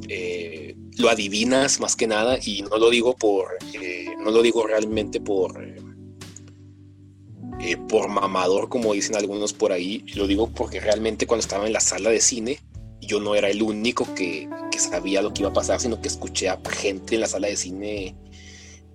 [0.08, 3.58] Eh, lo adivinas más que nada y no lo digo por
[4.24, 5.54] no lo digo realmente por
[7.88, 11.80] por mamador como dicen algunos por ahí lo digo porque realmente cuando estaba en la
[11.80, 12.60] sala de cine
[13.02, 16.48] yo no era el único que, sabía lo que iba a pasar, sino que escuché
[16.48, 18.16] a gente en la sala de cine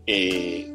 [0.06, 0.72] eh,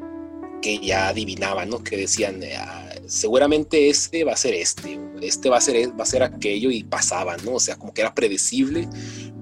[0.61, 1.83] que ya adivinaban, ¿no?
[1.83, 6.05] Que decían, ah, seguramente este va a ser este, este va a ser, va a
[6.05, 7.53] ser aquello y pasaban, ¿no?
[7.53, 8.87] O sea, como que era predecible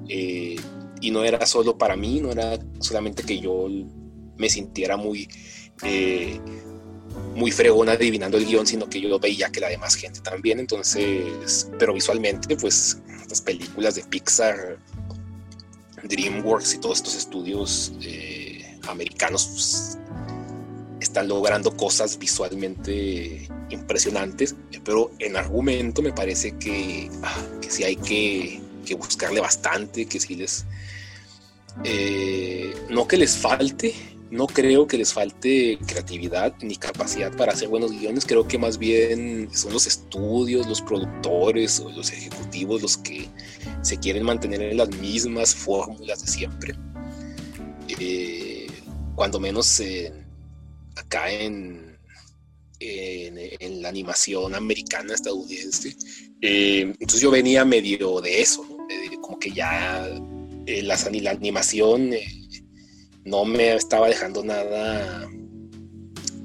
[0.07, 0.55] eh,
[1.01, 3.67] y no era solo para mí, no era solamente que yo
[4.37, 5.27] me sintiera muy...
[5.83, 6.39] Eh,
[7.35, 10.59] muy fregón adivinando el guion, sino que yo veía que la demás gente también.
[10.59, 14.79] Entonces, pero visualmente, pues estas películas de Pixar,
[16.03, 19.97] DreamWorks y todos estos estudios eh, americanos pues,
[21.01, 28.61] están logrando cosas visualmente impresionantes, pero en argumento me parece que, ah, sí hay que,
[28.85, 30.65] que, buscarle bastante, que sí les...
[31.83, 33.93] Eh, no que les falte,
[34.29, 38.25] no creo que les falte creatividad ni capacidad para hacer buenos guiones.
[38.25, 43.27] Creo que más bien son los estudios, los productores o los ejecutivos los que
[43.81, 46.75] se quieren mantener en las mismas fórmulas de siempre.
[47.99, 48.67] Eh,
[49.15, 49.81] cuando menos
[50.95, 51.97] acá en,
[52.79, 55.95] en, la animación americana, estadounidense.
[56.41, 58.65] Eh, entonces yo venía medio de eso,
[59.21, 60.07] como que ya
[60.65, 62.11] eh, la, la animación
[63.27, 65.29] no me estaba dejando nada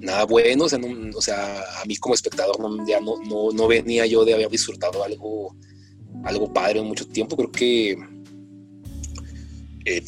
[0.01, 3.15] nada bueno, o sea, a mí como espectador no, ya no,
[3.53, 5.55] no, venía yo de haber disfrutado algo,
[6.25, 7.97] algo padre en mucho tiempo, creo que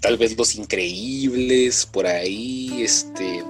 [0.00, 3.44] tal vez Los Increíbles, por ahí, este,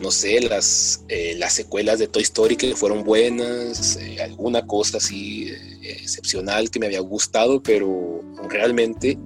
[0.00, 1.04] no sé, las,
[1.36, 5.50] las secuelas de Toy Story que fueron buenas, alguna cosa así
[5.82, 9.18] excepcional que me había gustado, pero realmente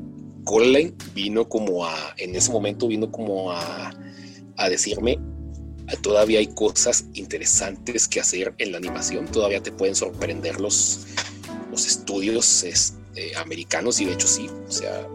[0.44, 3.92] Coraline vino como a, en ese momento vino como a,
[4.57, 5.18] a decirme,
[6.00, 11.07] todavía hay cosas interesantes que hacer en la animación, todavía te pueden sorprender los,
[11.70, 15.07] los estudios este, americanos y de hecho sí, o sea,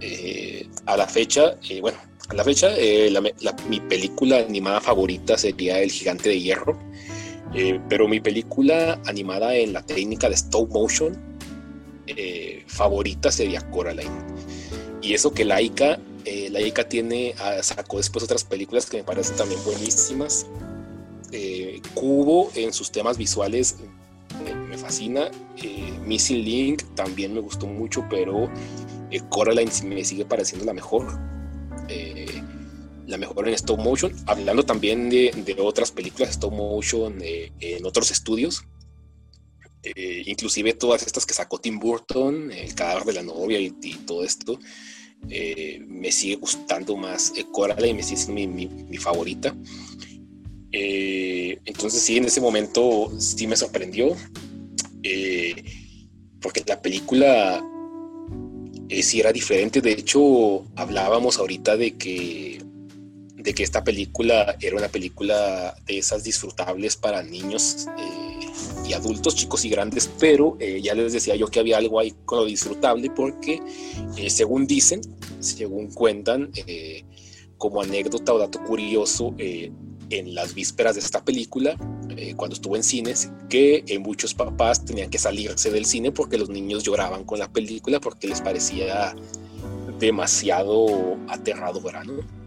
[0.00, 3.12] eh, a la fecha, eh, bueno, a la fecha eh,
[3.68, 6.78] mi película animada favorita sería El Gigante de Hierro,
[7.88, 11.16] pero mi película animada en la técnica de stop motion
[12.66, 14.10] favorita sería Coraline.
[15.04, 19.04] Y eso que Laika eh, la ICA tiene, ah, sacó después otras películas que me
[19.04, 20.46] parecen también buenísimas.
[21.32, 23.76] Eh, Cubo en sus temas visuales
[24.68, 25.30] me, fascina.
[25.62, 28.50] Eh, Missing Link también me gustó mucho, pero
[29.28, 31.06] Coraline me sigue pareciendo la mejor.
[33.06, 34.14] la mejor en stop motion.
[34.26, 38.64] Hablando también de, otras películas stop motion en otros estudios.
[40.26, 43.70] inclusive todas estas que sacó Tim Burton, El cadáver de la novia y
[44.06, 44.58] todo esto
[45.30, 49.54] eh, me sigue gustando más eh, Coraline, me sigue siendo mi, favorita.
[50.72, 54.16] Eh, entonces sí, en ese momento sí me sorprendió,
[56.40, 57.64] porque la película
[59.02, 59.80] sí era diferente.
[59.80, 62.62] De hecho, hablábamos ahorita de que,
[63.36, 67.86] de que esta película era una película de esas disfrutables para niños
[68.86, 72.14] y adultos, chicos y grandes, pero eh, ya les decía yo que había algo ahí
[72.24, 73.60] con lo disfrutable porque
[74.16, 75.00] eh, según dicen,
[75.40, 77.04] según cuentan, eh,
[77.58, 81.76] como anécdota o dato curioso, en las vísperas de esta película,
[82.36, 86.82] cuando estuvo en cines, que muchos papás tenían que salirse del cine porque los niños
[86.82, 89.14] lloraban con la película porque les parecía
[89.98, 92.43] demasiado aterradora, ¿no?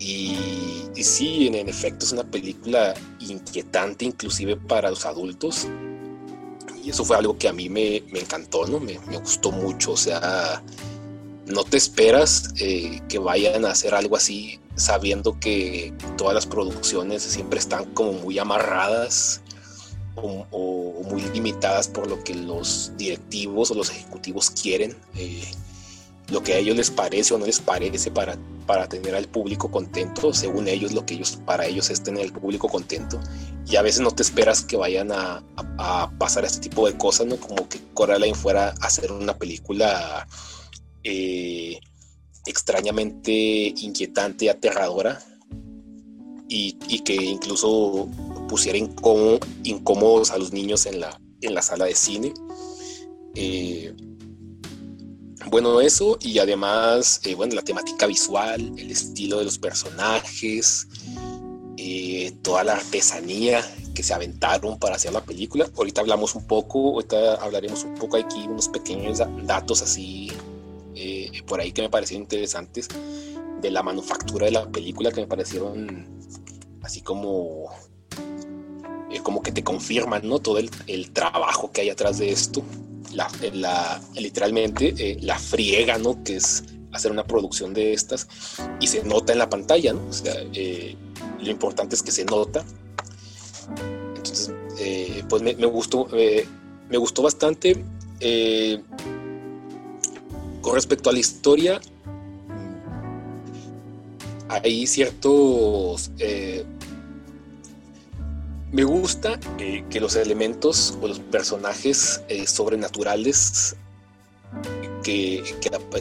[0.00, 5.68] Y, sí, en, efecto es una película inquietante inclusive para los adultos.
[6.82, 8.80] Y eso fue algo que a mí me, encantó, ¿no?
[8.80, 9.92] Me, gustó mucho.
[9.92, 10.62] O sea,
[11.46, 17.22] no te esperas eh, que vayan a hacer algo así sabiendo que todas las producciones
[17.22, 19.42] siempre están como muy amarradas
[20.14, 24.96] o, muy limitadas por lo que los directivos o los ejecutivos quieren.
[25.16, 25.44] Eh,
[26.30, 29.70] lo que a ellos les parece o no les parece para, para tener al público
[29.70, 33.20] contento, según ellos lo que ellos para ellos es tener al público contento
[33.66, 35.42] y a veces no te esperas que vayan a,
[36.18, 37.36] pasar este tipo de cosas, ¿no?
[37.36, 40.26] Como que Coraline fuera a hacer una película
[41.02, 41.80] eh,
[42.46, 45.18] extrañamente inquietante y aterradora
[46.48, 48.08] y, que incluso
[48.48, 52.34] pusiera incómodos a los niños en la, en la sala de cine.
[53.34, 53.94] Eh,
[55.46, 60.86] bueno, eso y además, eh, bueno, la temática visual, el estilo de los personajes,
[61.76, 65.68] eh, toda la artesanía que se aventaron para hacer la película.
[65.76, 70.30] Ahorita hablamos un poco, ahorita hablaremos un poco aquí, unos pequeños datos así
[70.94, 72.88] eh, por ahí que me parecieron interesantes
[73.60, 76.06] de la manufactura de la película que me parecieron
[76.82, 77.70] así como
[79.22, 80.38] como que te confirman ¿no?
[80.38, 82.62] todo el, el trabajo que hay atrás de esto
[84.14, 86.22] literalmente eh, la friega, ¿no?
[86.22, 88.26] Que es hacer una producción de estas
[88.80, 90.06] y se nota en la pantalla, ¿no?
[90.08, 90.96] O sea, eh,
[91.40, 92.64] lo importante es que se nota.
[94.16, 97.84] Entonces, eh, pues me, gustó, me gustó bastante.
[100.60, 101.80] con respecto a la historia,
[104.48, 106.10] hay ciertos
[108.72, 113.76] me gusta eh, que los elementos o los personajes eh, sobrenaturales
[115.02, 115.42] que,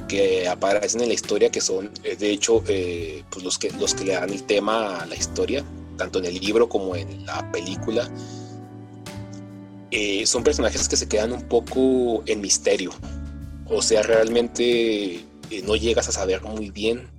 [0.08, 4.06] que, aparecen en la historia, que son eh, de hecho pues los, que, los que
[4.06, 5.64] le dan el tema a la historia,
[5.98, 8.10] tanto en el libro como en la película,
[10.26, 12.92] son personajes que se quedan un poco en misterio.
[13.66, 15.26] O sea, realmente
[15.64, 17.10] no llegas a saber muy bien,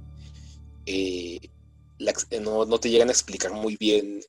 [2.40, 4.20] no, no, te llegan a explicar muy bien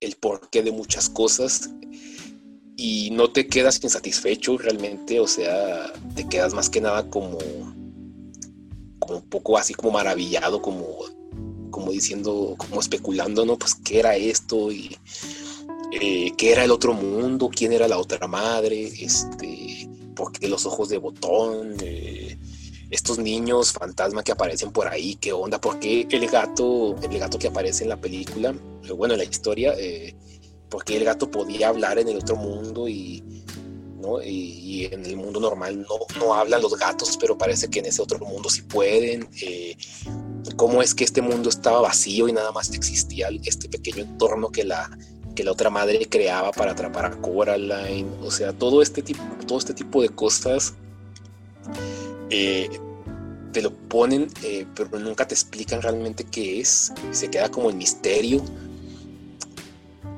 [0.00, 1.70] el porqué de muchas cosas
[2.76, 7.38] y no te quedas insatisfecho realmente, o sea, te quedas más que nada como,
[9.00, 10.86] como un poco así como maravillado, como,
[11.70, 13.58] como diciendo, como especulando, ¿no?
[13.58, 14.96] Pues qué era esto y
[15.90, 20.64] eh, qué era el otro mundo, quién era la otra madre, este, por qué los
[20.64, 22.38] ojos de botón, eh,
[22.90, 27.38] estos niños fantasma que aparecen por ahí, qué onda, por qué el gato, el gato
[27.38, 28.54] que aparece en la película,
[28.96, 30.14] bueno, en la historia, eh,
[30.68, 33.44] por qué el gato podía hablar en el otro mundo y,
[34.00, 34.22] ¿no?
[34.22, 38.00] Y, en el mundo normal no, no, hablan los gatos, pero parece que en ese
[38.00, 39.28] otro mundo sí pueden.
[39.42, 39.76] Eh,
[40.56, 44.64] ¿Cómo es que este mundo estaba vacío y nada más existía este pequeño entorno que
[44.64, 44.88] la,
[45.34, 48.08] que la otra madre creaba para atrapar a Coraline?
[48.22, 50.74] O sea, todo este tipo, todo este tipo de cosas
[52.30, 52.68] eh,
[53.52, 56.92] te lo ponen, eh, pero nunca te explican realmente qué es.
[57.10, 58.42] Se queda como el misterio.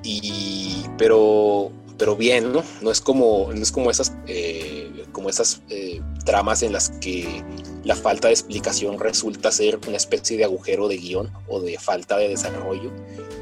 [0.02, 2.64] Y, pero pero bien, ¿no?
[2.80, 7.44] No es como, no es como esas, eh, como esas eh, tramas en las que
[7.84, 12.16] la falta de explicación resulta ser una especie de agujero de guion o de falta
[12.16, 12.90] de desarrollo,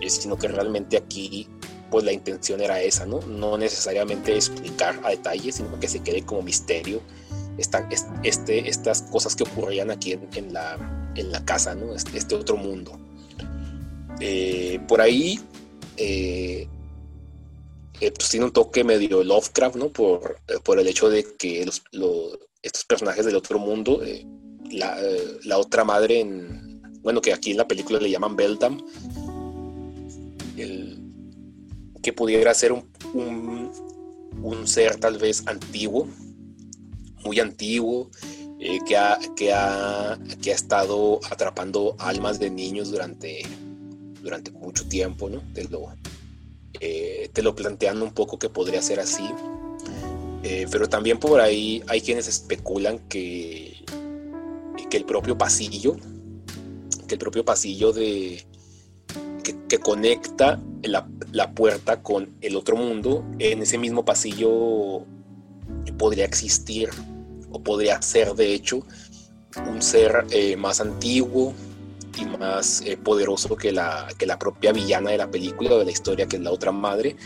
[0.09, 1.47] sino que realmente aquí
[1.89, 3.21] pues la intención era esa, ¿no?
[3.21, 7.01] No necesariamente explicar a detalle, sino que se quede como misterio
[7.59, 11.95] este, estas cosas que ocurrían aquí en, la, en la casa, ¿no?
[11.95, 12.99] Este, este otro mundo.
[14.21, 15.39] Eh, por ahí
[18.01, 19.89] eh, pues tiene un toque medio Lovecraft, ¿no?
[19.89, 24.25] Por, eh, por el hecho de que estos personajes del otro mundo, eh,
[24.71, 28.85] la, otra madre, en, bueno, que aquí en la película le llaman Beldam,
[32.03, 33.71] que pudiera ser un,
[34.43, 36.07] un, ser tal vez antiguo,
[37.25, 38.11] muy antiguo,
[38.87, 43.43] que, ha, que, ha, que ha estado atrapando almas de niños durante,
[44.23, 45.43] durante mucho tiempo, ¿no?
[45.55, 45.93] De lo,
[46.81, 49.29] eh, te lo plantean un poco que podría ser así.
[50.43, 53.85] Eh, pero también por ahí hay quienes especulan que,
[54.89, 55.97] que el propio pasillo,
[57.07, 58.45] que el propio pasillo de,
[59.69, 65.05] que, conecta la, la, puerta con el otro mundo, en ese mismo pasillo
[65.99, 66.88] podría existir
[67.51, 68.82] o podría ser de hecho
[69.66, 71.55] un ser eh, más antiguo,
[72.18, 75.84] y más eh, poderoso que la, que la propia villana de la película o de
[75.84, 77.16] la historia, que es la otra madre.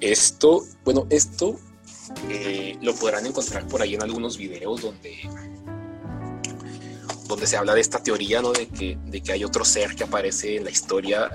[0.00, 1.58] Esto, bueno, esto
[2.28, 5.18] eh, lo podrán encontrar por ahí en algunos videos donde,
[7.26, 8.52] donde se habla de esta teoría, ¿no?
[8.52, 11.30] De que, de que hay otro ser que aparece en la historia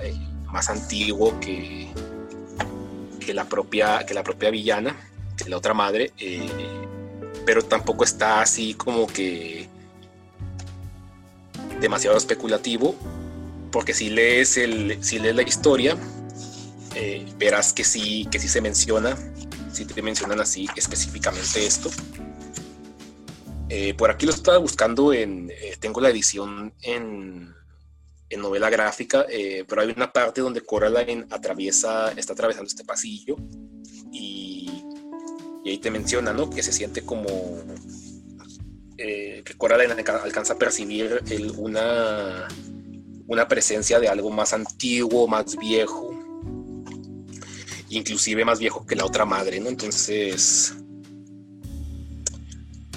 [0.46, 1.90] más antiguo que,
[3.20, 4.96] que, la propia, que la propia villana,
[5.46, 6.12] la otra madre,
[7.44, 9.68] pero tampoco está así como que
[11.80, 12.94] demasiado especulativo,
[13.70, 15.96] porque si lees, el, si lees la historia,
[16.94, 19.16] eh, verás que sí, que sí se menciona,
[19.72, 21.90] si te mencionan así específicamente esto.
[23.68, 27.52] Eh, por aquí lo estaba buscando en, eh, tengo la edición en,
[28.30, 29.26] en novela gráfica,
[29.68, 33.36] pero hay una parte donde Coraline atraviesa, está atravesando este pasillo
[34.12, 34.63] y,
[35.64, 36.50] y ahí te menciona, ¿no?
[36.50, 37.24] Que se siente como
[38.98, 41.22] eh, que Coraline alcanza a percibir
[41.56, 42.46] una,
[43.26, 46.10] una presencia de algo más antiguo, más viejo,
[47.88, 49.70] inclusive más viejo que la otra madre, ¿no?
[49.70, 50.74] Entonces,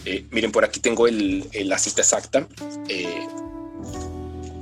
[0.03, 2.47] eh, miren, por aquí tengo la cita exacta.
[2.89, 3.27] Eh,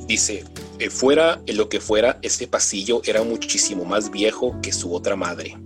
[0.08, 0.45] dice,
[0.91, 5.58] fuera lo que fuera, este pasillo era muchísimo más viejo que su otra madre.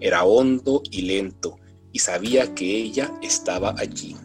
[0.00, 1.58] Era hondo y lento,
[1.92, 4.16] y sabía que ella estaba allí.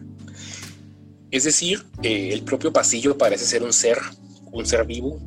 [1.30, 3.98] Es decir, eh, el propio pasillo parece ser un ser,
[4.50, 5.20] un ser vivo,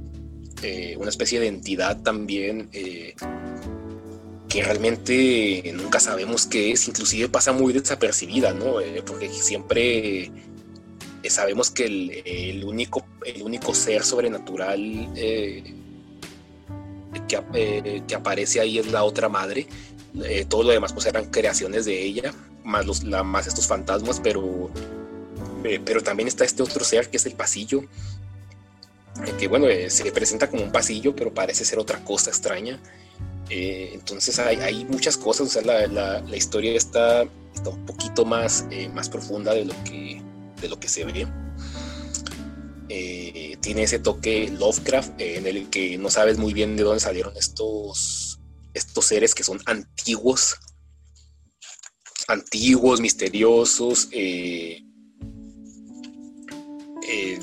[0.64, 3.14] eh, una especie de entidad también eh,
[4.50, 8.76] que realmente nunca sabemos qué es, inclusive pasa muy desapercibida, ¿no?
[9.06, 10.32] porque siempre
[11.30, 15.10] sabemos que el, único, el único ser sobrenatural
[17.28, 19.68] que, que, aparece ahí es la otra madre.
[20.50, 22.34] Todo lo demás pues eran creaciones de ella,
[22.64, 24.70] más, los, más estos fantasmas, pero
[25.64, 27.82] eh, pero también está este otro ser que es el pasillo,
[29.26, 32.80] eh, que bueno, eh, se presenta como un pasillo, pero parece ser otra cosa extraña.
[33.50, 35.88] entonces hay, muchas cosas, o sea, la,
[36.22, 40.22] la, historia está, está, un poquito más, más profunda de lo que,
[40.62, 41.28] de lo que se ve.
[43.60, 48.21] tiene ese toque Lovecraft en el que no sabes muy bien de dónde salieron estos,
[48.74, 50.58] estos seres que son antiguos,
[52.28, 54.84] antiguos, misteriosos, eh,
[57.08, 57.40] eh,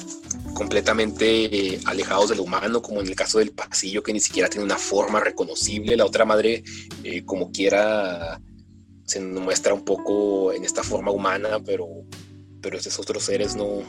[0.55, 4.49] completamente eh, alejados de lo humano, como en el caso del pasillo que ni siquiera
[4.49, 5.97] tiene una forma reconocible.
[5.97, 6.65] La otra madre,
[7.05, 8.41] eh, como quiera,
[9.05, 11.87] se muestra un poco en esta forma humana, pero,
[12.61, 13.83] pero esos otros seres no,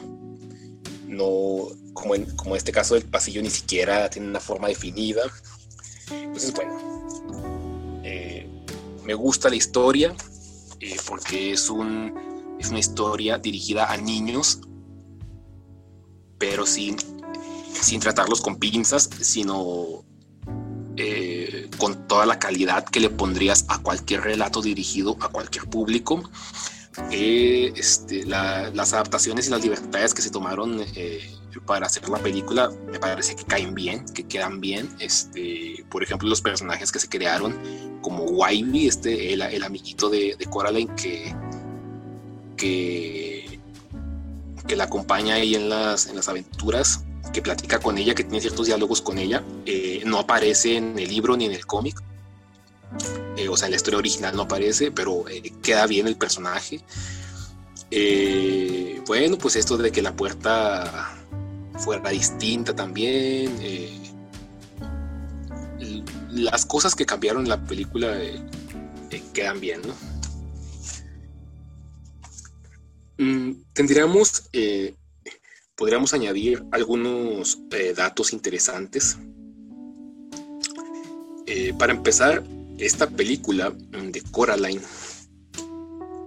[1.06, 5.22] no como en como este caso del pasillo, ni siquiera tiene una forma definida.
[6.10, 6.99] Entonces, bueno,
[9.04, 10.14] me gusta la historia
[11.06, 14.60] porque es, un, es una historia dirigida a niños
[16.40, 16.96] pero sin,
[17.74, 20.02] sin tratarlos con pinzas, sino
[20.96, 26.28] eh, con toda la calidad que le pondrías a cualquier relato dirigido a cualquier público.
[27.12, 31.30] Eh, este, las adaptaciones y las libertades que se tomaron eh,
[31.66, 34.88] para hacer la película me parece que caen bien, que quedan bien.
[34.98, 37.54] Este, por ejemplo, los personajes que se crearon,
[38.00, 41.34] como Wybie, este, el, el amiguito de, de, Coraline que,
[42.56, 43.60] que,
[44.66, 48.40] que la acompaña ahí en las, en las aventuras, que platica con ella, que tiene
[48.40, 52.02] ciertos diálogos con ella, eh, no aparece en el libro ni en el cómic.
[53.36, 56.80] Eh, o sea, en la historia original no aparece, pero eh, queda bien el personaje.
[59.06, 61.16] bueno, pues esto de que la puerta
[61.78, 63.99] fuera distinta también.
[66.32, 68.18] Las cosas que cambiaron en la película
[69.32, 69.94] quedan bien, ¿no?
[73.18, 74.50] Mm, tendríamos
[75.80, 79.16] podríamos añadir algunos eh, datos interesantes.
[81.46, 82.44] Eh, para empezar,
[82.76, 84.82] esta película de Coraline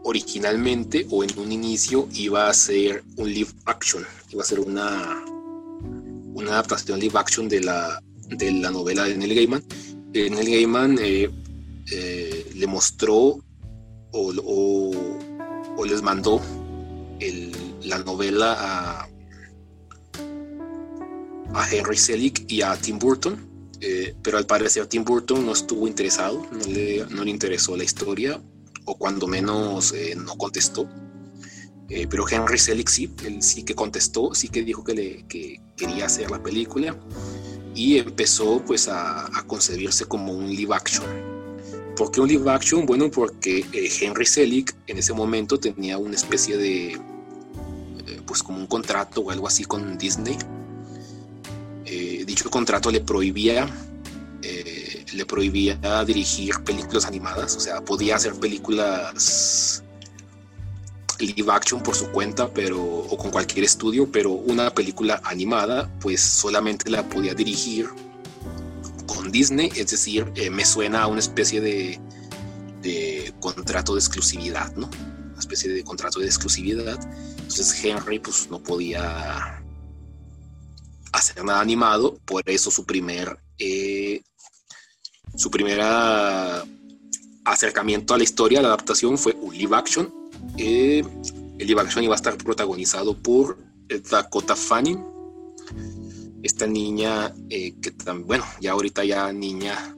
[0.06, 5.24] originalmente o en un inicio iba a ser un live action, iba a ser una,
[6.34, 9.64] una adaptación live action de la, de la novela de Neil Gaiman.
[10.14, 13.40] Eh, Neil Gaiman le mostró
[14.12, 16.42] o, les mandó
[17.84, 19.10] la novela a,
[21.54, 23.38] a Henry Selick y a Tim Burton,
[23.82, 27.84] eh, pero al parecer Tim Burton no estuvo interesado, no le, no le interesó la
[27.84, 28.42] historia,
[28.86, 30.90] o cuando menos eh, no contestó.
[31.90, 35.62] Eh, pero Henry Selick sí, él sí que contestó, sí que dijo que, le, que
[35.76, 36.98] quería hacer la película
[37.76, 41.06] y empezó pues a, a concebirse como un live action.
[41.96, 42.86] ¿Por qué un live action?
[42.86, 43.66] Bueno, porque
[44.02, 47.00] Henry Selick en ese momento tenía una especie de,
[48.26, 50.38] pues como un contrato o algo así con Disney
[51.86, 53.68] eh, dicho contrato le prohibía
[54.42, 59.84] eh, le prohibía dirigir películas animadas, o sea, podía hacer películas
[61.20, 66.22] live action por su cuenta, pero o con cualquier estudio, pero una película animada, pues
[66.22, 67.90] solamente la podía dirigir
[69.06, 72.00] con Disney, es decir, eh, me suena a una especie de,
[73.40, 74.90] contrato de exclusividad, ¿no?
[75.32, 77.00] Una especie de contrato de exclusividad.
[77.38, 79.62] Entonces Henry pues no podía
[81.12, 84.22] hacer nada animado, por eso su primer eh,
[85.36, 86.64] su primera
[87.46, 90.23] acercamiento a la historia, la adaptación fue un live action.
[90.58, 91.04] Eh,
[91.60, 93.58] el live iba a estar protagonizado por
[94.10, 95.00] Dakota Fanning,
[96.42, 97.94] esta niña eh, que
[98.26, 99.96] bueno, ya ahorita ya niña,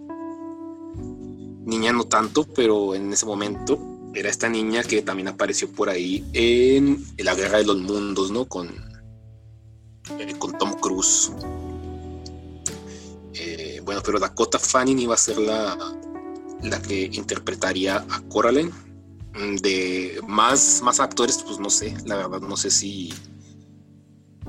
[1.65, 3.79] niña no tanto, pero en ese momento
[4.13, 8.45] era esta niña que también apareció por ahí en la Guerra de los Mundos, ¿no?
[8.45, 8.69] Con
[10.19, 11.31] eh, con Tom Cruise.
[13.33, 15.75] Eh, bueno, pero Dakota Fanning iba a ser la,
[16.61, 18.71] la que interpretaría a Coraline.
[19.61, 23.13] De más, más actores, pues no sé, la verdad no sé si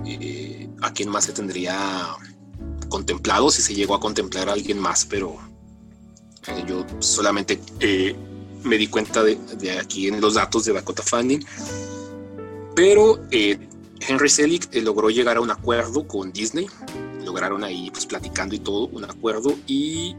[0.04, 2.16] eh, a quién más se tendría
[2.88, 5.36] contemplado, si se llegó a contemplar a alguien más, pero
[6.68, 7.60] yo solamente
[8.62, 9.38] me di cuenta de,
[9.80, 11.44] aquí en los datos de Dakota Fanning.
[12.74, 16.66] Pero Henry Selick eh, logró llegar a un acuerdo con Disney,
[17.24, 20.14] lograron ahí pues platicando y todo, un acuerdo y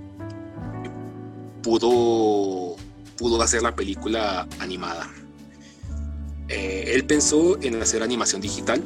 [1.61, 2.76] pudo,
[3.17, 5.09] pudo hacer la película animada.
[6.47, 8.81] Eh, él pensó en hacer animación digital,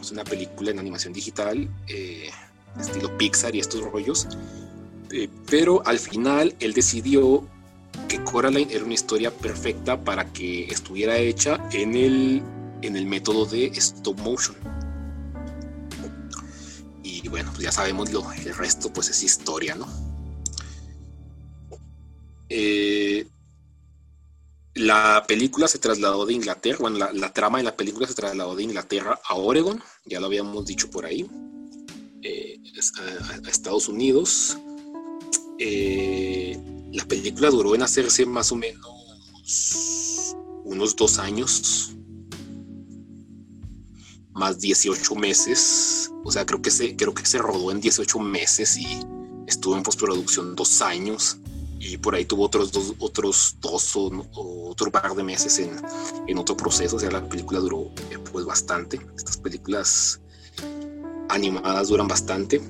[0.00, 2.30] es una película en animación digital, eh,
[2.78, 4.28] estilo Pixar y estos rollos,
[5.48, 7.46] pero al final él decidió
[8.08, 12.42] que Coraline era una historia perfecta para que estuviera hecha en el
[12.82, 14.56] en el método de stop motion.
[17.02, 19.86] Y bueno, pues ya sabemos lo, el resto pues es historia, ¿no?
[22.48, 23.26] Eh,
[24.80, 28.62] la película se trasladó de Inglaterra, bueno, la, trama de la película se trasladó de
[28.62, 31.28] Inglaterra a Oregon, ya lo habíamos dicho por ahí,
[32.22, 32.58] eh,
[33.44, 34.58] a, Estados Unidos.
[35.58, 36.58] Eh,
[36.92, 41.94] la película duró en hacerse más o menos unos dos años,
[44.32, 46.10] más 18 meses.
[46.24, 48.86] O sea, creo que se, creo que se rodó en 18 meses y
[49.46, 51.38] estuvo en postproducción dos años
[51.80, 55.70] y por ahí tuvo otros dos, otros dos o, otro par de meses en,
[56.28, 56.96] en, otro proceso.
[56.96, 59.00] O sea, la película duró eh, pues bastante.
[59.16, 60.20] Estas películas
[61.28, 62.60] animadas duran bastante.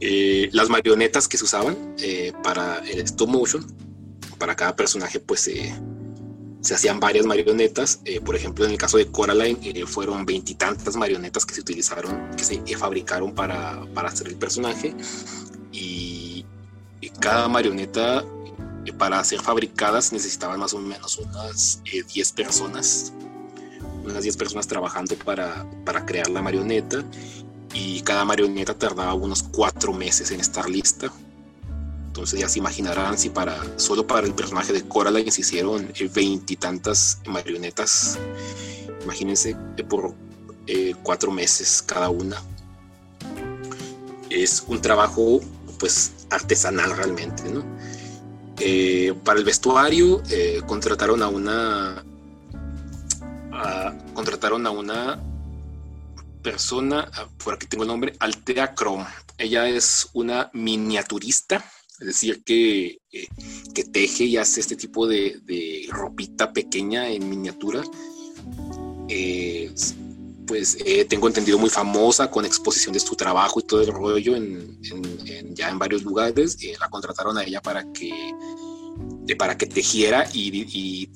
[0.00, 3.64] Eh, las marionetas que se usaban eh, para el stop motion,
[4.38, 5.72] para cada personaje, pues se
[6.62, 8.00] se hacían varias marionetas.
[8.04, 12.30] Eh, por ejemplo, en el caso de Coraline, eh, fueron veintitantas marionetas que se utilizaron,
[12.36, 14.94] que se fabricaron para, para, hacer el personaje.
[15.72, 16.11] Y
[17.10, 18.24] cada marioneta
[18.98, 23.12] para ser fabricadas necesitaban más o menos unas 10 personas,
[24.04, 27.04] unas 10 personas trabajando para, para crear la marioneta
[27.72, 31.12] y cada marioneta tardaba unos 4 meses en estar lista.
[32.08, 37.20] Entonces ya se imaginarán si para solo para el personaje de Coraline se hicieron veintitantas
[37.26, 38.18] marionetas.
[39.02, 39.56] Imagínense
[39.88, 40.14] por
[40.66, 42.36] eh, cuatro meses cada una.
[44.28, 45.40] Es un trabajo
[45.78, 47.64] pues artesanal realmente, ¿no?
[48.58, 52.04] Eh, para el vestuario eh, contrataron a una
[54.14, 55.22] contrataron a una
[56.42, 59.06] persona, ah, por aquí tengo el nombre, Altea Chrome.
[59.38, 61.64] Ella es una miniaturista
[62.02, 63.28] es decir, que, eh,
[63.72, 67.84] que teje y hace este tipo de, ropita pequeña en miniatura.
[70.52, 74.36] Pues eh, tengo entendido muy famosa con exposición de su trabajo y todo el rollo
[74.36, 74.78] en,
[75.54, 76.58] ya en varios lugares.
[76.78, 78.12] la contrataron a ella para que,
[79.38, 81.08] para que tejiera y,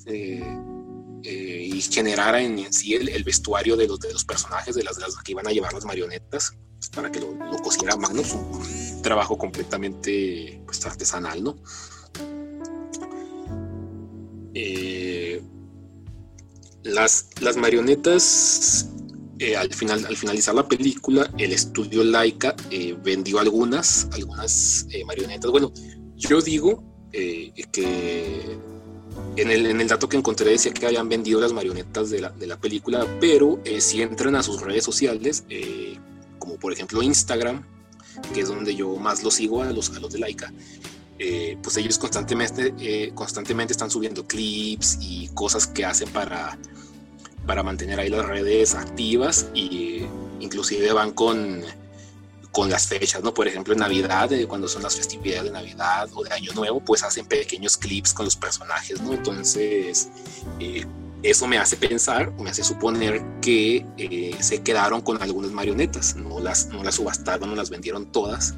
[1.91, 5.85] generara en, sí el, vestuario de los, personajes, de las, que iban a llevar las
[5.85, 6.53] marionetas
[6.95, 11.57] para que lo, lo cosiera a mano, un trabajo completamente pues, artesanal, ¿no?
[14.55, 15.43] Eh,
[16.81, 18.89] las, las marionetas,
[19.39, 25.51] eh, al, final, al finalizar la película, el estudio Laika eh, vendió algunas, algunas marionetas.
[25.51, 25.71] Bueno,
[26.15, 28.57] yo digo que
[29.35, 32.29] en el, en el, dato que encontré decía que habían vendido las marionetas de la,
[32.29, 35.43] de la película, pero si entran a sus redes sociales,
[36.37, 37.63] como por ejemplo Instagram,
[38.33, 40.51] que es donde yo más lo sigo a los, a los de Laika,
[41.19, 46.57] eh, pues ellos constantemente, eh, constantemente están subiendo clips y cosas que hacen para,
[47.47, 50.05] para mantener ahí las redes activas y
[50.39, 51.63] inclusive van con,
[52.51, 53.33] con las fechas, ¿no?
[53.33, 56.79] Por ejemplo, en Navidad, eh, cuando son las festividades de Navidad o de Año Nuevo,
[56.81, 59.13] pues hacen pequeños clips con los personajes, ¿no?
[59.13, 60.09] Entonces,
[61.23, 66.39] eso me hace pensar, me hace suponer que eh, se quedaron con algunas marionetas, no
[66.39, 68.53] las, no las subastaron, no las vendieron todas,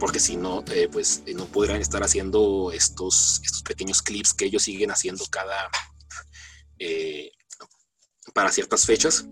[0.00, 4.46] porque si no, eh, pues eh, no podrán estar haciendo estos, estos pequeños clips que
[4.46, 5.70] ellos siguen haciendo cada,
[8.36, 9.26] para ciertas fechas.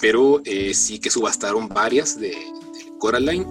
[0.00, 0.42] pero
[0.72, 3.46] sí que subastaron varias de, de Coraline,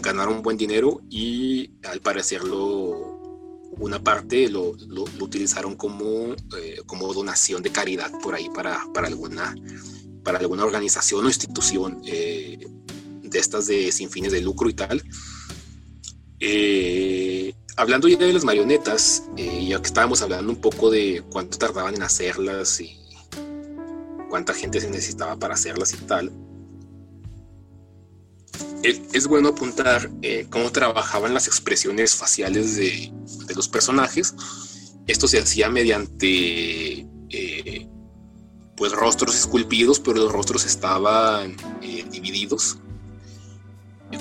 [0.00, 3.16] ganaron buen dinero y al parecer lo
[3.78, 9.08] una parte lo, lo, utilizaron como, eh, como donación de caridad por ahí para, para,
[9.08, 9.54] alguna,
[10.24, 12.58] para alguna organización o institución eh,
[13.22, 15.02] de estas de sin fines de lucro y tal.
[16.40, 21.94] Eh, hablando ya de las marionetas, ya que estábamos hablando un poco de cuánto tardaban
[21.94, 22.98] en hacerlas y
[24.28, 26.32] cuánta gente se necesitaba para hacerlas y tal,
[29.12, 33.12] es bueno apuntar eh, cómo trabajaban las expresiones faciales de,
[33.54, 34.34] los personajes.
[35.06, 37.88] Esto se hacía mediante eh,
[38.76, 42.78] pues rostros esculpidos, pero los rostros estaban eh, divididos.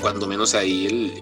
[0.01, 1.19] Cuando menos ahí,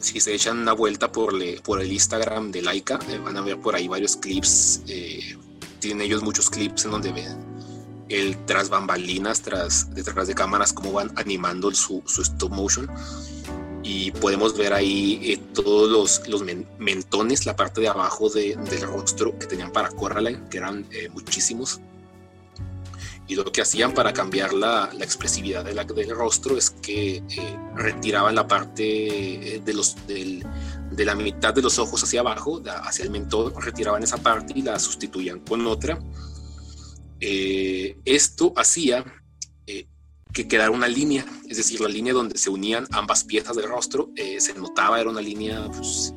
[0.00, 3.88] si se echan una vuelta por, el Instagram de Laika, van a ver por ahí
[3.88, 4.82] varios clips.
[5.80, 7.56] tienen ellos muchos clips en donde ven
[8.08, 12.88] el tras bambalinas, tras, detrás de cámaras, cómo van animando su, stop motion.
[13.82, 16.42] Y podemos ver ahí eh, todos los, los
[16.78, 21.80] mentones, la parte de abajo del rostro que tenían para Coraline, que eran eh, muchísimos.
[23.28, 27.16] Y lo que hacían para cambiar la, la expresividad de la, del rostro es que
[27.16, 30.46] eh, retiraban la parte de, los, del,
[30.90, 34.62] de la mitad de los ojos hacia abajo, hacia el mentón, retiraban esa parte y
[34.62, 35.98] la sustituían con otra.
[37.20, 39.04] Eh, esto hacía
[39.66, 39.86] eh,
[40.32, 44.10] que quedara una línea, es decir, la línea donde se unían ambas piezas del rostro,
[44.16, 46.12] eh, se notaba, era una línea pues,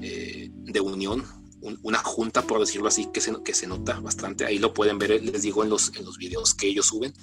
[0.00, 1.24] de unión,
[1.82, 4.44] una junta, por decirlo así, que se, que se nota bastante.
[4.44, 7.14] Ahí lo pueden ver, les digo, en los, en los videos que ellos suben.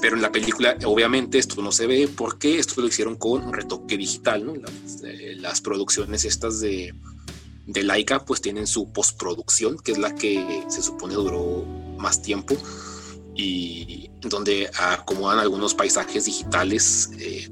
[0.00, 3.96] pero en la película, obviamente, esto no se ve porque esto lo hicieron con retoque
[3.96, 4.54] digital, ¿no?
[4.54, 5.02] Las,
[5.36, 6.94] las producciones estas de,
[7.68, 11.64] de Laika pues tienen su postproducción, que es la que se supone duró
[11.98, 12.56] más tiempo
[13.34, 17.48] y donde acomodan algunos paisajes digitales eh,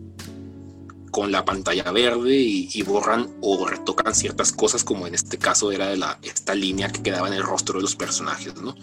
[1.16, 5.86] con la pantalla verde y, borran o retocan ciertas cosas como en este caso era
[5.86, 8.76] de la, esta línea que quedaba en el rostro de los personajes, ¿no?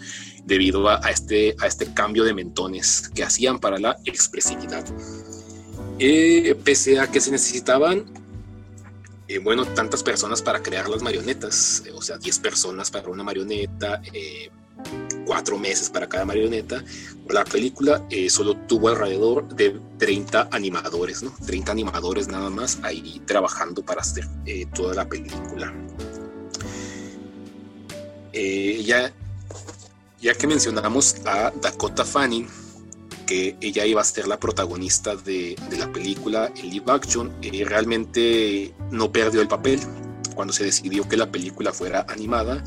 [0.44, 4.84] Debido a, este, a este cambio de mentones que hacían para la expresividad.
[6.00, 8.04] Eh, pese a que se necesitaban
[9.28, 13.22] eh, bueno, tantas personas para crear las marionetas, eh, o sea, 10 personas para una
[13.22, 14.50] marioneta, eh,
[15.26, 16.84] cuatro meses para cada marioneta.
[17.28, 21.34] La película eh, solo tuvo alrededor de 30 animadores, ¿no?
[21.46, 25.72] 30 animadores nada más ahí trabajando para hacer eh, toda la película.
[28.32, 29.12] Eh, ya,
[30.20, 32.48] ya que mencionamos a Dakota Fanning,
[33.26, 38.74] que ella iba a ser la protagonista de, de la película en live action, realmente
[38.90, 39.80] no perdió el papel
[40.34, 42.62] cuando se decidió que la película fuera animada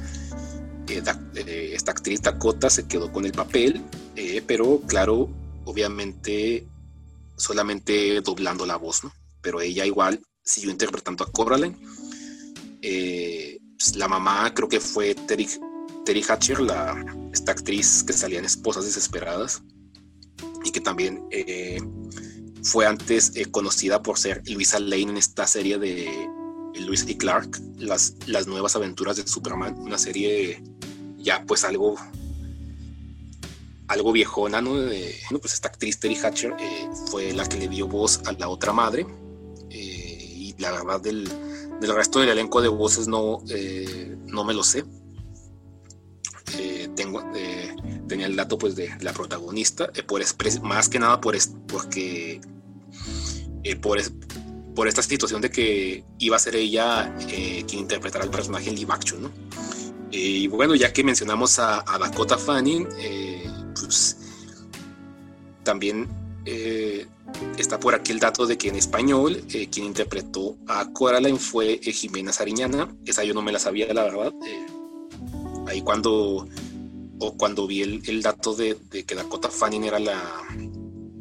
[0.89, 1.03] eh,
[1.35, 3.83] eh, esta actriz Dakota se quedó con el papel,
[4.15, 5.29] eh, pero claro,
[5.65, 6.67] obviamente
[7.35, 9.13] solamente doblando la voz, ¿no?
[9.41, 11.77] Pero ella igual siguió interpretando a Coraline.
[12.81, 15.47] Pues, la mamá creo que fue Terry,
[16.05, 16.95] Terry Hatcher, la,
[17.31, 19.61] esta actriz que salía en Esposas Desesperadas
[20.63, 21.27] y que también
[22.63, 26.27] fue antes conocida por ser Luisa Lane en esta serie de
[26.79, 30.61] Luis y Clark, las, las nuevas aventuras de Superman, una serie
[31.17, 31.95] ya pues algo
[33.87, 34.73] algo viejona, ¿no?
[35.39, 38.73] pues esta actriz Terry Hatcher eh, fue la que le dio voz a la otra
[38.73, 39.05] madre
[39.69, 41.29] eh, y la verdad del,
[41.79, 44.83] del, resto del elenco de voces no, eh, no me lo sé.
[46.95, 47.23] tengo,
[48.07, 50.21] tenía el dato pues de la protagonista, por
[50.63, 52.41] más que nada por porque
[53.81, 53.99] por,
[54.77, 58.93] por esta situación de que iba a ser ella quien interpretara el personaje en live
[58.93, 59.31] action, ¿no?
[60.11, 64.17] y bueno, ya que mencionamos a, Dakota Fanning, eh, pues
[65.63, 66.07] también
[66.45, 67.07] eh,
[67.57, 71.79] está por aquí el dato de que en español eh, quien interpretó a Coraline fue
[71.79, 72.95] Jimena Sariñana.
[73.03, 74.33] Esa yo no me la sabía, la verdad.
[75.67, 76.47] ahí cuando,
[77.19, 80.21] o cuando vi el, dato de, que Dakota Fanning era la,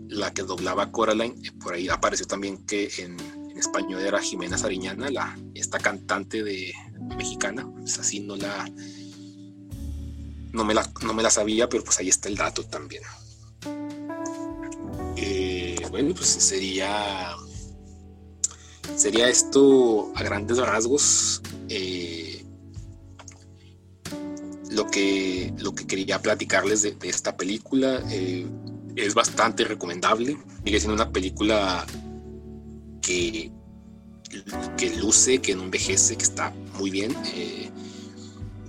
[0.08, 5.10] la que doblaba a Coraline, por ahí apareció también que en español era Jimena Sariñana,
[5.10, 6.72] la, esta cantante de,
[7.16, 8.68] mexicana, es así no la,
[10.52, 13.02] no me la, no me la sabía, pero pues ahí está el dato también.
[15.16, 17.36] Eh, bueno, pues sería,
[18.96, 22.44] sería esto a grandes rasgos eh,
[24.70, 28.02] lo, que, lo que quería platicarles de, esta película.
[28.10, 28.46] Eh,
[28.96, 31.86] es bastante recomendable, sigue siendo una película
[33.06, 33.52] que,
[34.76, 37.16] que luce, que no envejece, que está muy bien.
[37.34, 37.70] Eh,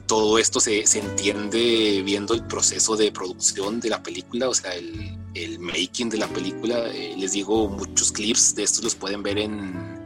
[0.06, 4.74] todo esto se, se, entiende viendo el proceso de producción de la película, o sea,
[4.76, 6.88] el, el making de la película.
[6.94, 9.98] Eh, les digo, muchos clips de estos los pueden ver en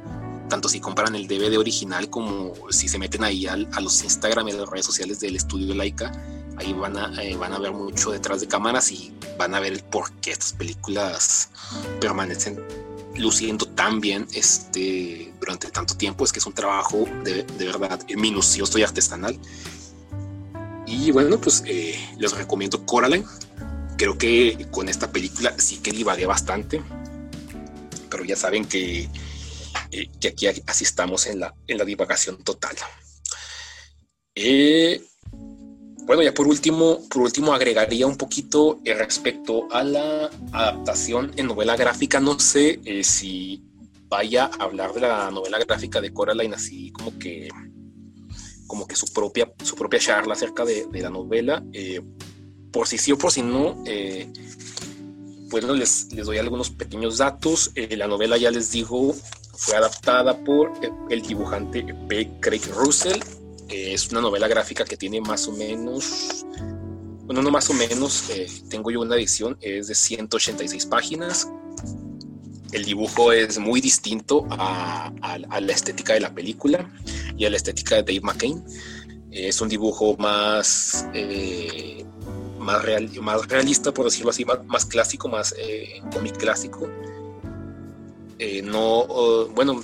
[0.50, 4.50] tanto si compran el DVD original como si se meten ahí a, a los Instagram
[4.50, 6.12] y a las redes sociales del estudio Laika.
[6.58, 9.74] Ahí van a, eh, van a ver mucho detrás de cámaras y van a ver
[9.74, 11.50] el por qué estas películas
[12.00, 12.62] permanecen
[13.16, 18.00] luciendo tan bien este, durante tanto tiempo, es que es un trabajo de, de verdad
[18.16, 19.40] minucioso y artesanal.
[20.88, 23.26] Y bueno, pues eh, les recomiendo Coraline.
[23.98, 26.82] Creo que con esta película sí que divagué bastante,
[28.10, 29.08] pero ya saben que,
[29.92, 32.76] eh, que aquí así estamos en la, en la divagación total.
[34.36, 35.02] Eh,
[36.12, 41.48] bueno, ya por último, por último agregaría un poquito eh, respecto a la adaptación en
[41.48, 42.20] novela gráfica.
[42.20, 43.64] No sé eh, si
[44.10, 47.48] vaya a hablar de la novela gráfica de Coraline así como que
[48.68, 51.64] como que su propia su propia charla acerca de, la novela.
[51.72, 52.02] Eh,
[52.74, 53.82] por si sí o por si no,
[55.50, 57.72] bueno, les, les doy algunos pequeños datos.
[57.74, 59.16] la novela, ya les digo,
[59.54, 60.74] fue adaptada por
[61.10, 62.30] el dibujante P.
[62.42, 63.22] Craig Russell
[63.72, 66.46] es una novela gráfica que tiene más o menos,
[67.26, 71.48] bueno, no más o menos, eh, tengo yo una edición, es de 186 páginas.
[72.74, 76.90] El dibujo es muy distinto a, la estética de la película
[77.38, 78.64] y a la estética de Dave McCain.
[79.32, 82.06] Es un dibujo más, eh,
[82.60, 86.90] más, real, más realista, por decirlo así, más, clásico, más eh, cómic clásico.
[88.64, 89.84] no, bueno,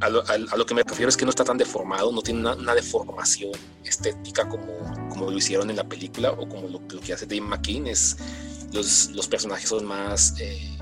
[0.00, 3.52] a lo, que me refiero es que no está tan deformado, no tiene una, deformación
[3.84, 7.86] estética como, lo hicieron en la película o como lo, que hace Dave McKean.
[7.86, 8.16] Es,
[8.72, 10.78] los, personajes son más, eh,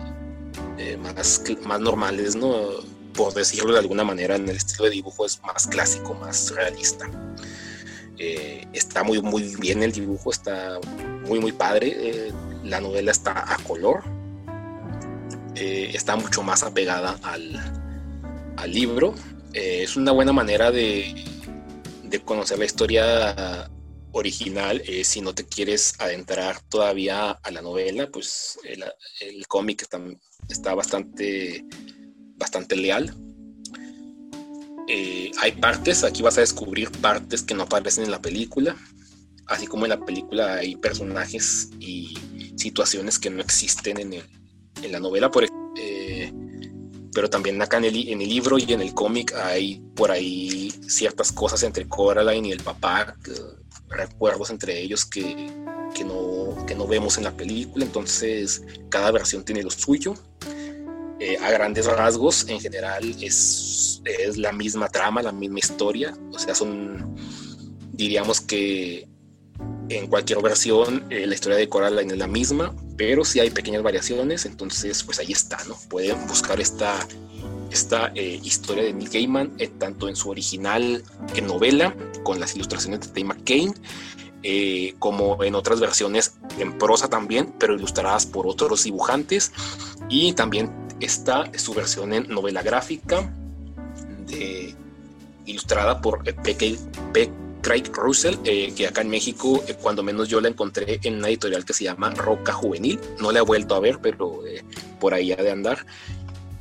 [0.78, 2.66] eh, más normales, ¿no?
[3.12, 7.10] por decirlo de alguna manera, en el estilo de dibujo es más clásico, más realista.
[8.18, 10.78] Eh, está muy, muy bien el dibujo, está
[11.26, 12.32] muy, muy padre.
[12.62, 14.04] la novela está a color,
[15.56, 17.77] está mucho más apegada al,
[18.58, 19.14] al libro.
[19.54, 21.24] Eh, es una buena manera de,
[22.24, 23.70] conocer la historia
[24.12, 24.82] original.
[24.86, 30.00] Eh, si no te quieres adentrar todavía a la novela, pues el, cómic está,
[30.48, 31.64] está, bastante,
[32.36, 33.14] bastante leal.
[34.88, 38.76] Eh, hay partes, aquí vas a descubrir partes que no aparecen en la película.
[39.46, 42.14] así como en la película hay personajes y
[42.56, 45.44] situaciones que no existen en, en la novela, por
[45.76, 46.32] eh,
[47.12, 50.70] pero también acá en el, en el libro y en el cómic hay por ahí
[50.86, 53.16] ciertas cosas entre Coraline y el papá,
[53.88, 55.50] recuerdos entre ellos que,
[55.94, 60.14] que, no, que no vemos en la película, entonces cada versión tiene lo suyo.
[61.20, 66.38] Eh, a grandes rasgos, en general, es, es la misma trama, la misma historia, o
[66.38, 67.16] sea, son,
[67.90, 69.08] diríamos que
[69.88, 73.82] en cualquier versión eh, la historia de Coraline es la misma, pero si hay pequeñas
[73.82, 75.76] variaciones, entonces pues ahí está, ¿no?
[75.88, 77.06] Pueden buscar esta,
[77.70, 81.02] esta eh, historia de Neil Gaiman, eh, tanto en su original
[81.34, 83.74] en novela, con las ilustraciones de Dave McCain,
[84.98, 89.52] como en otras versiones en prosa también, pero ilustradas por otros dibujantes,
[90.08, 90.70] y también
[91.00, 93.32] está su versión en novela gráfica,
[94.26, 94.74] de,
[95.44, 96.80] ilustrada por P.K.
[97.62, 101.28] Craig Russell, eh, que acá en México, eh, cuando menos yo la encontré en una
[101.28, 102.98] editorial que se llama Roca Juvenil.
[103.20, 104.62] No la he vuelto a ver, pero eh,
[105.00, 105.84] por ahí ha de andar.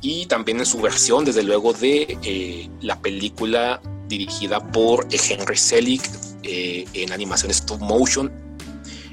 [0.00, 6.08] Y también en su versión, desde luego, de la película dirigida por Henry Selick
[6.44, 8.30] en animación stop motion,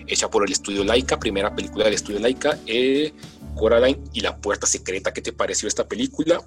[0.05, 2.59] hecha por el estudio Laika, primera película del estudio Laika.
[3.55, 5.11] Coraline y la puerta secreta.
[5.11, 6.41] ¿Qué te pareció esta película?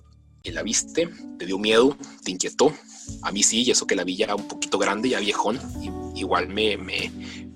[0.52, 1.08] ¿La viste?
[1.38, 1.96] ¿Te dio miedo?
[2.24, 2.72] ¿Te inquietó?
[3.22, 5.58] A mí sí, y eso que la vi ya un poquito grande, ya viejón,
[6.14, 7.10] igual me, me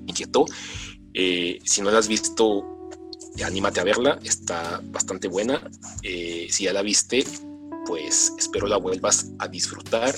[0.07, 0.45] inquietó.
[1.15, 2.89] Eh, si no la has visto,
[3.45, 5.71] anímate a verla, está bastante buena.
[6.03, 7.25] Eh, si ya la viste,
[7.87, 10.15] pues espero la vuelvas a disfrutar.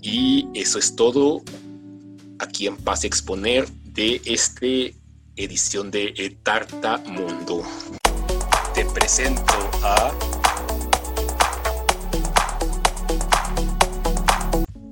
[0.00, 1.42] Y eso es todo
[2.38, 4.66] aquí en Paz Exponer de esta
[5.36, 7.62] edición de Tarta Mundo.
[8.74, 10.41] Te presento a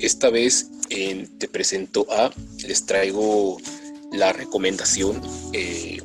[0.00, 2.32] Esta vez Te Presento A
[2.66, 3.58] les traigo
[4.12, 5.20] la recomendación
[5.52, 5.98] eh,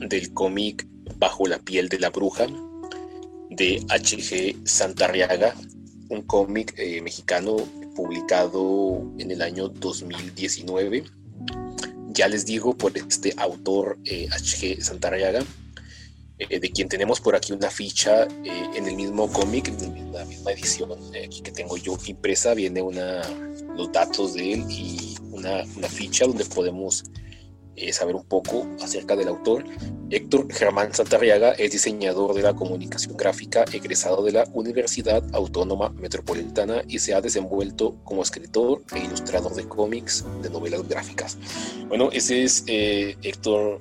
[0.00, 0.86] del cómic
[1.16, 2.46] Bajo la piel de la bruja
[3.48, 4.54] de H.G.
[4.64, 5.54] Santarriaga,
[6.10, 7.56] un cómic eh, mexicano
[7.96, 11.04] publicado en el año 2019.
[12.08, 14.80] Ya les digo por este autor H.G.
[16.38, 20.52] Eh, de quien tenemos por aquí una ficha en el mismo cómic, en la misma
[20.52, 23.22] edición que tengo yo impresa, viene una,
[23.76, 27.04] los datos de él y una, ficha donde podemos
[27.80, 29.64] eh, saber un poco acerca del autor.
[30.10, 36.82] Héctor Germán Santarriaga es diseñador de la comunicación gráfica, egresado de la Universidad Autónoma Metropolitana
[36.88, 41.36] y se ha desenvuelto como escritor e ilustrador de cómics, de novelas gráficas.
[41.88, 43.80] Bueno, ese es eh, Héctor,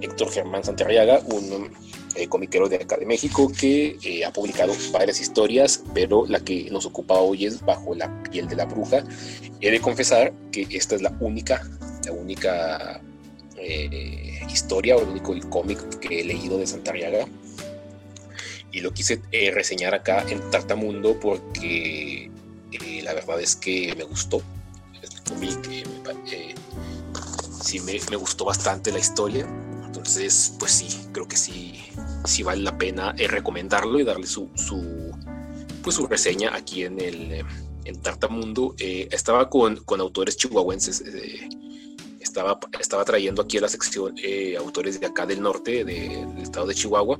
[0.00, 1.70] Héctor Germán Santarriaga, un
[2.16, 6.68] eh, comiquero de acá de México que eh, ha publicado varias historias, pero la que
[6.70, 9.04] nos ocupa hoy es Bajo la piel de la bruja.
[9.60, 11.62] He de confesar que esta es la única,
[12.04, 13.00] la única
[13.56, 17.26] eh, historia o el único cómic que he leído de Santariaga.
[18.72, 19.20] Y lo quise
[19.52, 22.30] reseñar acá en Tartamundo porque
[23.02, 24.42] la verdad es que me gustó.
[25.02, 25.58] El cómic
[27.62, 29.44] sí me, me gustó bastante la historia.
[29.84, 31.90] Entonces, pues sí, creo que sí
[32.24, 35.12] si vale la pena eh, recomendarlo y darle su, su,
[35.82, 37.44] pues su reseña aquí en el eh,
[37.84, 38.74] en Tartamundo.
[38.78, 41.02] Eh, estaba con, con, autores chihuahuenses,
[42.20, 44.14] estaba, estaba trayendo aquí a la sección
[44.58, 47.18] autores de acá del norte, del estado de Chihuahua,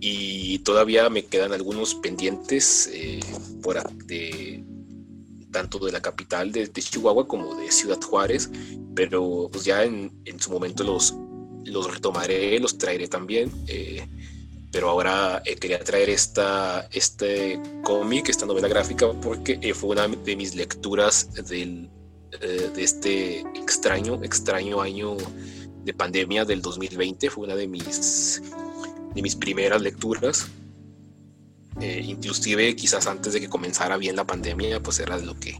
[0.00, 2.90] y todavía me quedan algunos pendientes
[3.62, 4.64] por de,
[5.50, 8.50] tanto de la capital de, Chihuahua como de Ciudad Juárez,
[8.94, 11.14] pero pues ya en, en su momento los,
[11.64, 13.50] los retomaré, los traeré también.
[13.66, 14.06] Eh,
[14.72, 20.06] pero ahora eh, quería traer esta, este cómic, esta novela gráfica, porque eh, fue una
[20.06, 21.90] de mis lecturas del,
[22.38, 25.16] de este extraño, extraño año
[25.84, 27.30] de pandemia del 2020.
[27.30, 28.42] Fue una de mis,
[29.14, 30.48] de mis primeras lecturas.
[31.80, 35.58] inclusive quizás antes de que comenzara bien la pandemia, pues era lo que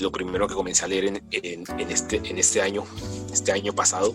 [0.00, 2.84] lo primero que comencé a leer en, en, en este, en este año,
[3.32, 4.14] este año pasado.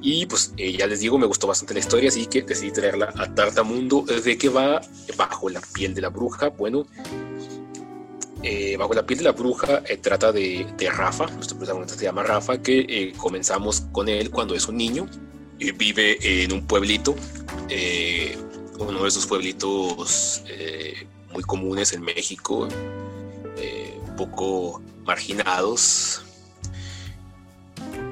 [0.00, 3.12] Y pues eh, ya les digo, me gustó bastante la historia, así que decidí traerla
[3.16, 4.02] a Tartamundo.
[4.02, 4.80] ¿De qué va?
[5.16, 6.50] Bajo la piel de la bruja.
[6.50, 6.86] Bueno,
[8.42, 12.04] eh, Bajo la piel de la bruja eh, trata de, de, Rafa, nuestro protagonista se
[12.04, 15.08] llama Rafa, que comenzamos con él cuando es un niño.
[15.58, 17.16] y vive en un pueblito,
[18.78, 20.44] uno de esos pueblitos
[21.32, 22.68] muy comunes en México,
[24.06, 26.22] un poco marginados,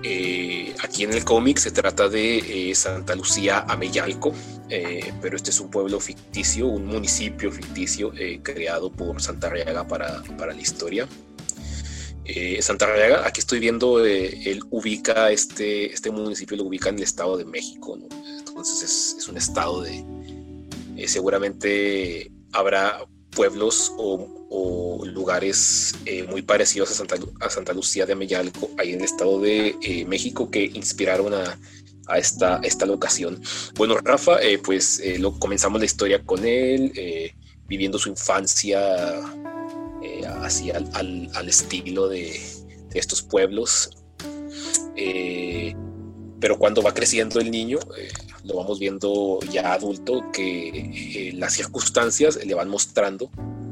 [0.09, 4.33] eh, aquí en el cómic se trata de eh, Santa Lucía Ameyalco,
[4.69, 10.23] eh, pero este es un pueblo ficticio, un municipio ficticio creado por Santa Reaga para,
[10.39, 11.09] para la historia.
[12.25, 17.37] Eh, Santarraga, aquí estoy viendo, él ubica este, este municipio, lo ubica en el Estado
[17.37, 17.99] de México,
[18.39, 20.05] entonces es, un estado de,
[21.07, 24.36] seguramente habrá pueblos o,
[25.05, 25.95] lugares
[26.29, 30.51] muy parecidos a Santa, a Santa, Lucía de Ameyalco, ahí en el Estado de México,
[30.51, 31.59] que inspiraron a,
[32.07, 33.43] a esta, esta locación.
[33.75, 37.33] Bueno, Rafa, pues lo, comenzamos la historia con él,
[37.67, 39.23] viviendo su infancia
[40.43, 42.41] así al, estilo de,
[42.95, 43.91] estos pueblos.
[44.97, 45.75] Eh,
[46.41, 48.09] pero cuando va creciendo el niño, eh,
[48.45, 53.66] lo vamos viendo ya adulto, que eh, las circunstancias le van mostrando o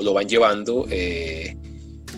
[0.00, 0.86] lo van llevando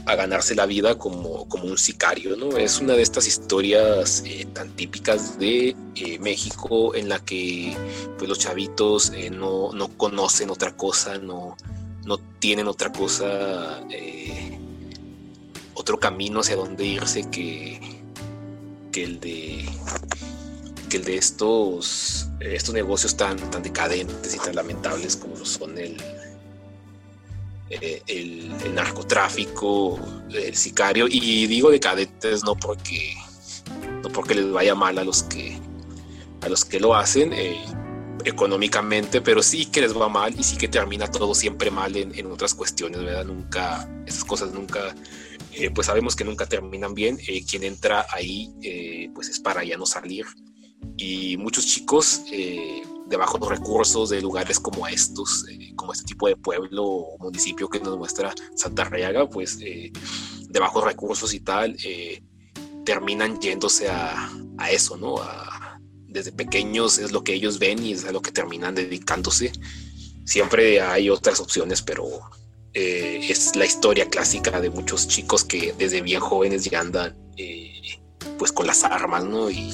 [0.04, 2.56] a ganarse la vida como, como, un sicario, ¿no?
[2.56, 5.76] Es una de estas historias tan típicas de
[6.20, 7.76] México en la que
[8.18, 11.56] pues, los chavitos no, no, conocen otra cosa, no,
[12.04, 14.58] no tienen otra cosa, eh,
[15.74, 17.80] otro camino hacia donde irse que,
[18.90, 19.64] que el de
[20.88, 25.96] que el de estos, estos negocios tan, tan decadentes y tan lamentables como son el,
[27.80, 29.98] eh, el, narcotráfico,
[30.32, 33.14] el sicario, y digo decadentes no porque
[34.02, 35.58] no porque les vaya mal a los que
[36.40, 37.64] a los que lo hacen, eh,
[38.24, 42.26] económicamente, pero sí que les va mal y sí que termina todo siempre mal en,
[42.26, 43.24] otras cuestiones, ¿verdad?
[43.24, 44.94] Nunca, esas cosas nunca,
[45.52, 47.18] eh, pues sabemos que nunca terminan bien.
[47.26, 50.26] Eh, quien entra ahí, eh, pues es para ya no salir.
[50.96, 52.22] Y muchos chicos
[53.12, 55.44] de bajos recursos, de lugares como estos,
[55.76, 59.92] como este tipo de pueblo o municipio que nos muestra Santa Reaga, pues de
[60.58, 61.76] bajos recursos y tal,
[62.84, 65.18] terminan yéndose a, a eso, ¿no?
[65.18, 69.52] A, desde pequeños es lo que ellos ven y es a lo que terminan dedicándose.
[70.24, 72.06] Siempre hay otras opciones, pero
[72.74, 78.00] eh, es la historia clásica de muchos chicos que desde bien jóvenes ya andan eh,
[78.38, 79.50] pues con las armas, ¿no?
[79.50, 79.70] Y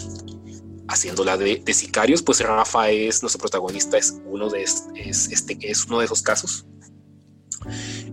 [0.89, 4.89] haciéndola de, sicarios, pues Rafa es nuestro protagonista, es uno de, es,
[5.31, 6.67] este, es uno de esos casos.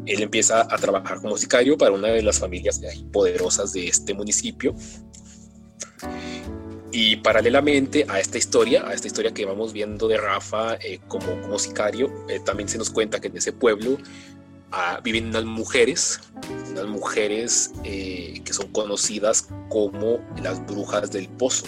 [0.05, 4.76] Él empieza a trabajar como sicario para una de las familias poderosas de este municipio
[6.97, 11.41] y paralelamente a esta historia, a esta historia que vamos viendo de Rafa eh, como,
[11.41, 13.97] como sicario, eh, también se nos cuenta que en ese pueblo
[14.71, 16.21] ah, viven unas mujeres,
[16.71, 21.65] unas mujeres eh, que son conocidas como las brujas del pozo.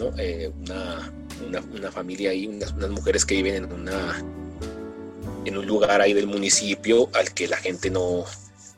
[0.00, 0.12] ¿No?
[1.46, 4.22] Una, una, familia ahí, unas, mujeres que viven en, una,
[5.44, 8.24] en un lugar ahí del municipio al que la gente no,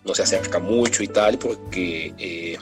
[0.05, 2.59] no se acerca mucho y tal, porque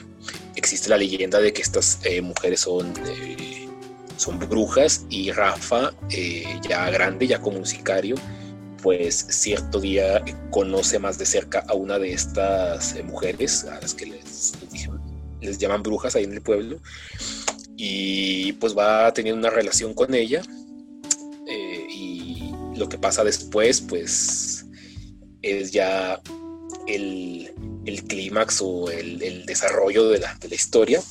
[0.61, 3.69] existe la leyenda de que estas eh, mujeres son, eh,
[4.17, 8.17] son brujas y Rafa, eh, ya grande, ya como un sicario,
[8.83, 14.07] pues cierto día conoce más de cerca a una de estas mujeres, a las que
[14.07, 14.53] les,
[15.41, 16.79] les, llaman brujas ahí en el pueblo,
[17.83, 20.43] y pues va teniendo una relación con ella.
[21.49, 24.67] y lo que pasa después, pues
[25.43, 26.21] es ya
[26.87, 27.53] el,
[27.87, 31.03] el clímax o el, desarrollo de la, de la, historia,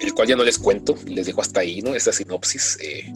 [0.00, 1.94] el cual ya no les cuento, les dejo hasta ahí, ¿no?
[1.94, 3.12] Esa sinopsis, eh,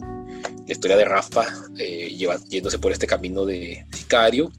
[0.67, 1.45] la historia de Rafa
[1.77, 4.51] eh, lleva, yéndose por este camino de sicario,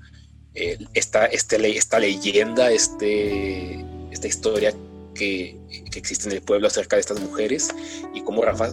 [0.55, 4.75] eh, esta, este, esta leyenda, este, esta historia
[5.15, 5.57] que,
[5.91, 7.71] que, existe en el pueblo acerca de estas mujeres
[8.15, 8.73] y cómo Rafa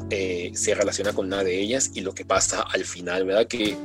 [0.53, 3.47] se relaciona con una de ellas y lo que pasa al final, ¿verdad?
[3.47, 3.77] Que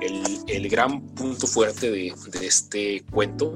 [0.00, 3.54] el, el gran punto fuerte de, de, este cuento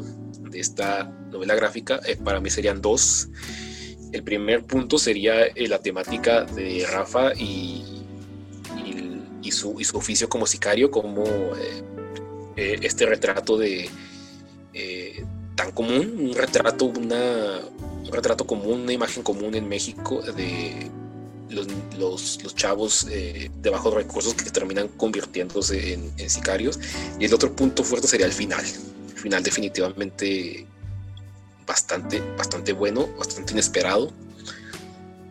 [0.60, 3.28] esta novela gráfica, eh, para mí serían dos.
[4.12, 7.84] El primer punto sería eh, la temática de Rafa y,
[9.42, 11.24] y, su, y, su, oficio como sicario, como
[12.56, 13.90] eh, este retrato de
[15.54, 20.90] tan común, un retrato, una, un retrato común, una imagen común en México de
[21.48, 26.78] los, chavos de bajos recursos que terminan convirtiéndose en, sicarios.
[27.18, 28.64] Y el otro punto fuerte sería el final
[29.26, 30.66] final definitivamente
[31.66, 34.12] bastante, bastante bueno, bastante inesperado.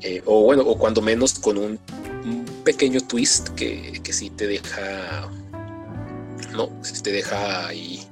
[0.01, 1.79] Eh, o bueno, o cuando menos con un,
[2.65, 5.29] pequeño twist que, que sí te deja,
[6.51, 6.69] no,
[7.03, 8.05] te deja ahí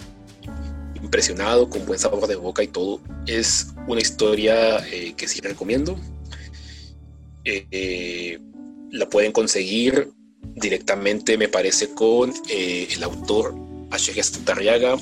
[1.04, 3.00] impresionado, con buen sabor de boca y todo.
[3.28, 6.00] Es una historia eh, que sí recomiendo.
[7.46, 8.40] Eh,
[8.92, 10.10] la pueden conseguir
[10.56, 13.54] directamente, me parece, con el autor
[13.92, 14.24] H.G.
[14.24, 14.98] Starriaga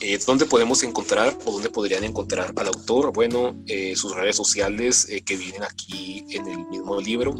[0.00, 3.12] eh, ¿Dónde podemos encontrar o dónde podrían encontrar al autor?
[3.12, 7.34] Bueno, eh, sus redes sociales eh, que vienen aquí en el mismo libro.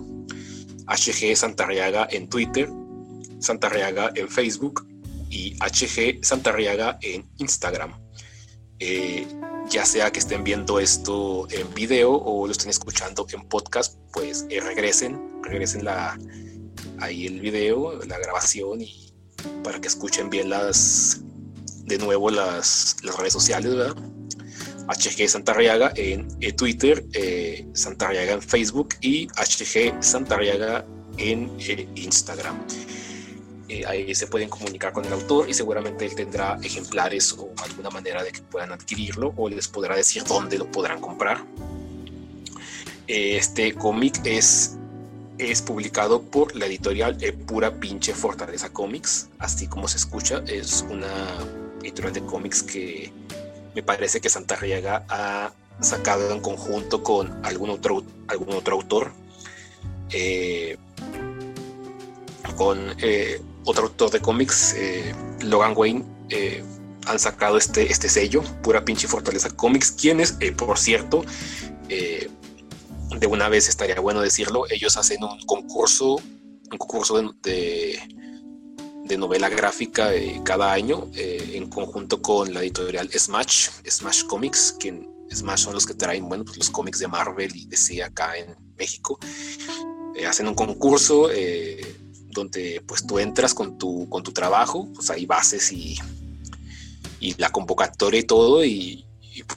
[0.89, 2.69] HG Santarriaga en Twitter,
[3.39, 4.87] Santarriaga en Facebook
[5.31, 7.93] y HG Santarriaga en Instagram.
[8.81, 9.27] Eh,
[9.69, 14.47] ya sea que estén viendo esto en video o lo estén escuchando en podcast, pues
[14.51, 16.19] eh, regresen, regresen la,
[17.01, 19.13] ahí el video, la grabación y
[19.63, 21.21] para que escuchen bien las
[21.85, 23.97] de nuevo las, redes sociales, ¿verdad?
[24.89, 30.87] HG Santarriaga en Twitter, eh, Santarriaga en Facebook y HG Santarriaga
[31.19, 32.59] en eh, Instagram.
[33.69, 37.91] Eh, ahí se pueden comunicar con el autor y seguramente él tendrá ejemplares o alguna
[37.91, 41.45] manera de que puedan adquirirlo o les podrá decir dónde lo podrán comprar.
[43.07, 44.77] este cómic es,
[45.39, 47.17] es publicado por la editorial
[47.47, 51.09] Pura Pinche Fortaleza Comics, así como se escucha, es una
[51.83, 53.13] editorial de cómics que
[53.75, 59.13] me parece que Santa Riega ha sacado en conjunto con algún otro, algún otro autor,
[60.11, 60.77] eh,
[62.57, 66.05] con eh, otro autor de cómics, eh, Logan Wayne,
[67.07, 71.25] han sacado este, este sello, Pura Pinche Fortaleza Comics, quienes, por cierto,
[71.89, 77.99] de una vez estaría bueno decirlo, ellos hacen un concurso, un concurso de
[79.09, 80.11] de novela gráfica
[80.45, 85.87] cada año eh, en conjunto con la editorial Smash, Smash Comics, quien Smash son los
[85.87, 89.19] que traen bueno, pues, los cómics de Marvel y DC acá en México.
[90.15, 91.81] Eh, hacen un concurso eh,
[92.31, 95.99] donde pues tú entras con tu, con tu trabajo, pues hay bases y,
[97.21, 99.05] y la convocatoria y todo y,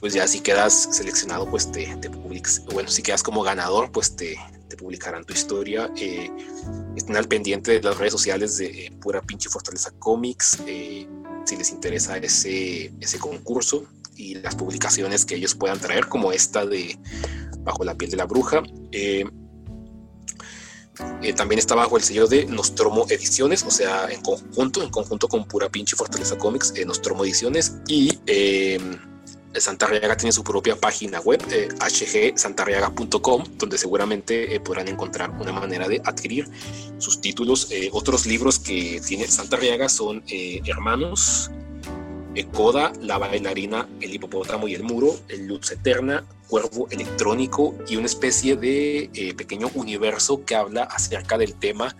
[0.00, 2.08] pues ya si quedas seleccionado pues te, te
[2.72, 4.36] bueno, si quedas como ganador pues te,
[4.78, 5.92] publicarán tu historia.
[5.96, 6.30] Eh,
[6.96, 11.06] estén al pendiente de las redes sociales de eh, Pura Pinche Fortaleza Comics, eh,
[11.44, 13.84] si les interesa ese, ese concurso
[14.16, 16.98] y las publicaciones que ellos puedan traer, como esta de
[17.58, 18.62] Bajo la piel de la bruja.
[21.36, 25.46] También está bajo el sello de Nostromo Ediciones, o sea, en conjunto, en conjunto con
[25.46, 28.18] Pura Pinche Fortaleza Comics, Nostromo Ediciones y
[29.60, 31.68] Santarriaga tiene su propia página web, eh,
[33.58, 36.48] donde seguramente eh, podrán encontrar una manera de adquirir
[36.98, 37.70] sus títulos.
[37.70, 41.50] Eh, otros libros que tiene Santarriaga son Hermanos,
[42.52, 48.04] Coda, La bailarina, El hipopótamo y el muro, El luz eterna, Cuervo electrónico y una
[48.04, 51.96] especie de pequeño universo que habla acerca del tema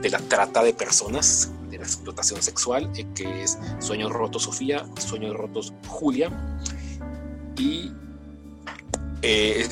[0.00, 5.36] de la trata de personas, de la explotación sexual, que es Sueños Rotos Sofía, Sueños
[5.36, 6.30] Rotos Julia.
[7.58, 7.92] Y
[9.20, 9.68] eh,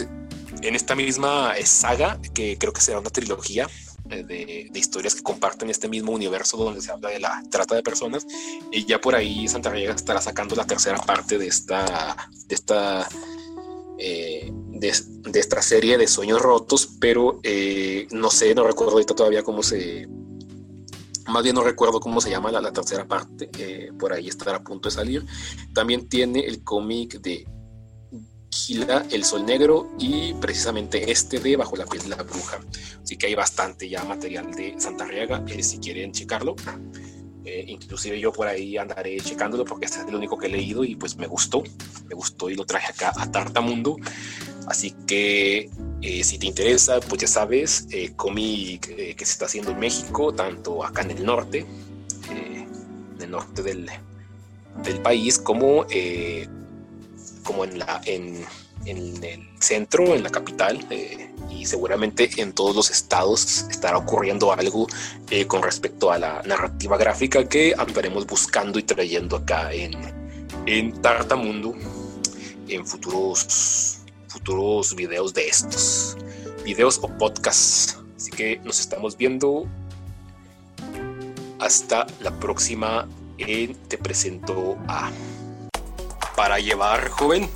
[0.60, 3.66] en esta misma saga, que creo que será una trilogía
[4.10, 7.82] eh, de, historias que comparten este mismo universo donde se habla de la trata de
[7.82, 8.26] personas,
[8.70, 13.08] y ya por ahí Santa Riega estará sacando la tercera parte de esta, de esta
[13.98, 14.88] eh, de,
[15.34, 17.40] esta serie de sueños rotos, pero
[18.10, 20.08] no sé, no recuerdo ahorita todavía cómo se...
[21.26, 23.50] Más bien no recuerdo cómo se llama la, tercera parte,
[23.98, 25.26] por ahí estará a punto de salir.
[25.74, 27.46] También tiene el cómic de
[28.50, 32.58] Gila, El Sol Negro y precisamente este de Bajo la piel de la bruja.
[33.02, 36.56] Así que hay bastante ya material de Santa Riaga, eh, si quieren checarlo.
[37.48, 40.84] Eh, inclusive yo por ahí andaré checándolo porque este es el único que he leído
[40.84, 41.62] y pues me gustó,
[42.06, 43.96] me gustó y lo traje acá a Tartamundo.
[44.66, 45.70] Así que
[46.02, 50.84] eh, si te interesa, pues ya sabes, cómic que se está haciendo en México, tanto
[50.84, 51.64] acá en el norte,
[52.30, 53.90] en el norte del,
[54.84, 55.86] del país, como
[57.44, 58.44] como en, la, en,
[58.90, 64.52] en el centro, en la capital, eh, y seguramente en todos los estados estará ocurriendo
[64.52, 64.86] algo
[65.30, 69.92] eh, con respecto a la narrativa gráfica que andaremos buscando y trayendo acá en,
[70.66, 71.74] en Tartamundo
[72.68, 76.16] en futuros, futuros videos de estos,
[76.64, 77.98] videos o podcasts.
[78.16, 79.66] Así que nos estamos viendo.
[81.60, 83.08] Hasta la próxima
[83.38, 85.10] en Te presento a
[86.36, 87.50] para llevar, joven?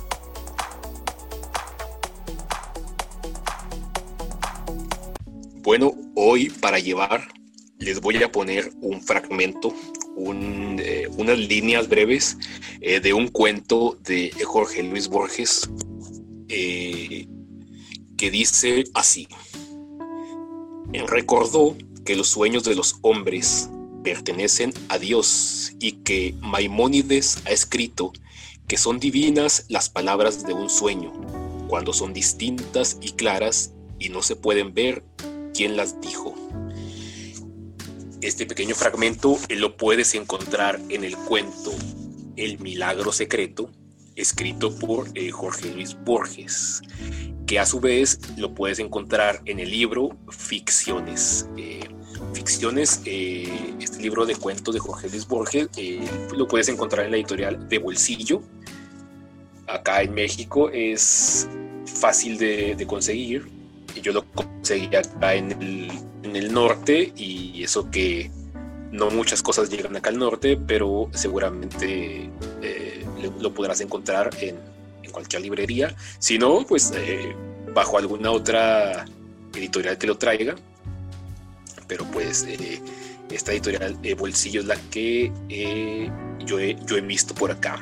[5.63, 7.29] Bueno, hoy para llevar
[7.79, 9.73] les voy a poner un fragmento,
[10.17, 12.37] eh, unas líneas breves
[12.81, 15.69] eh, de un cuento de Jorge Luis Borges
[16.49, 17.29] eh,
[18.17, 19.29] que dice así.
[21.07, 23.69] Recordó que los sueños de los hombres
[24.03, 28.11] pertenecen a Dios y que Maimónides ha escrito
[28.67, 31.13] que son divinas las palabras de un sueño,
[31.69, 35.03] cuando son distintas y claras y no se pueden ver
[35.53, 36.35] quién las dijo.
[38.21, 41.73] Este pequeño fragmento lo puedes encontrar en el cuento
[42.35, 43.69] El Milagro Secreto,
[44.15, 46.81] escrito por eh, Jorge Luis Borges,
[47.45, 51.47] que a su vez lo puedes encontrar en el libro Ficciones.
[51.57, 51.81] Eh,
[52.33, 55.67] Ficciones, eh, este libro de cuentos de Jorge Luis Borges,
[56.35, 58.41] lo puedes encontrar en la editorial de Bolsillo
[59.67, 61.47] acá en México es
[61.85, 63.47] fácil de, conseguir.
[64.01, 65.91] Yo lo conseguí acá en el,
[66.23, 68.31] en el norte y eso que
[68.93, 72.29] no muchas cosas llegan acá al norte, pero seguramente
[72.61, 73.03] eh,
[73.39, 74.55] lo podrás encontrar en,
[75.01, 75.95] en, cualquier librería.
[76.19, 77.35] Si no, pues eh,
[77.73, 79.05] bajo alguna otra
[79.55, 80.55] editorial que lo traiga.
[81.87, 82.79] Pero pues eh,
[83.31, 85.31] esta editorial Bolsillo es la que
[86.45, 87.79] yo, he, yo he visto por acá.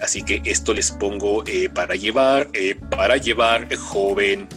[0.00, 2.50] Así que esto les pongo para llevar,
[2.90, 4.48] para llevar, joven.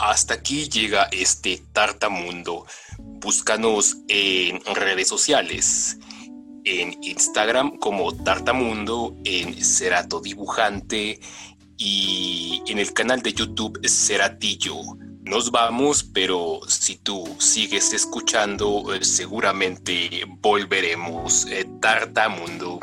[0.00, 2.64] Hasta aquí llega este tartamundo.
[2.98, 5.98] Búscanos en redes sociales,
[6.64, 11.20] en Instagram como Tartamundo, en Cerato Dibujante
[11.76, 14.78] y en el canal de YouTube Ceratillo.
[15.22, 21.44] Nos vamos, pero si tú sigues escuchando, eh, seguramente volveremos.
[21.50, 22.80] Eh, Tartamundo.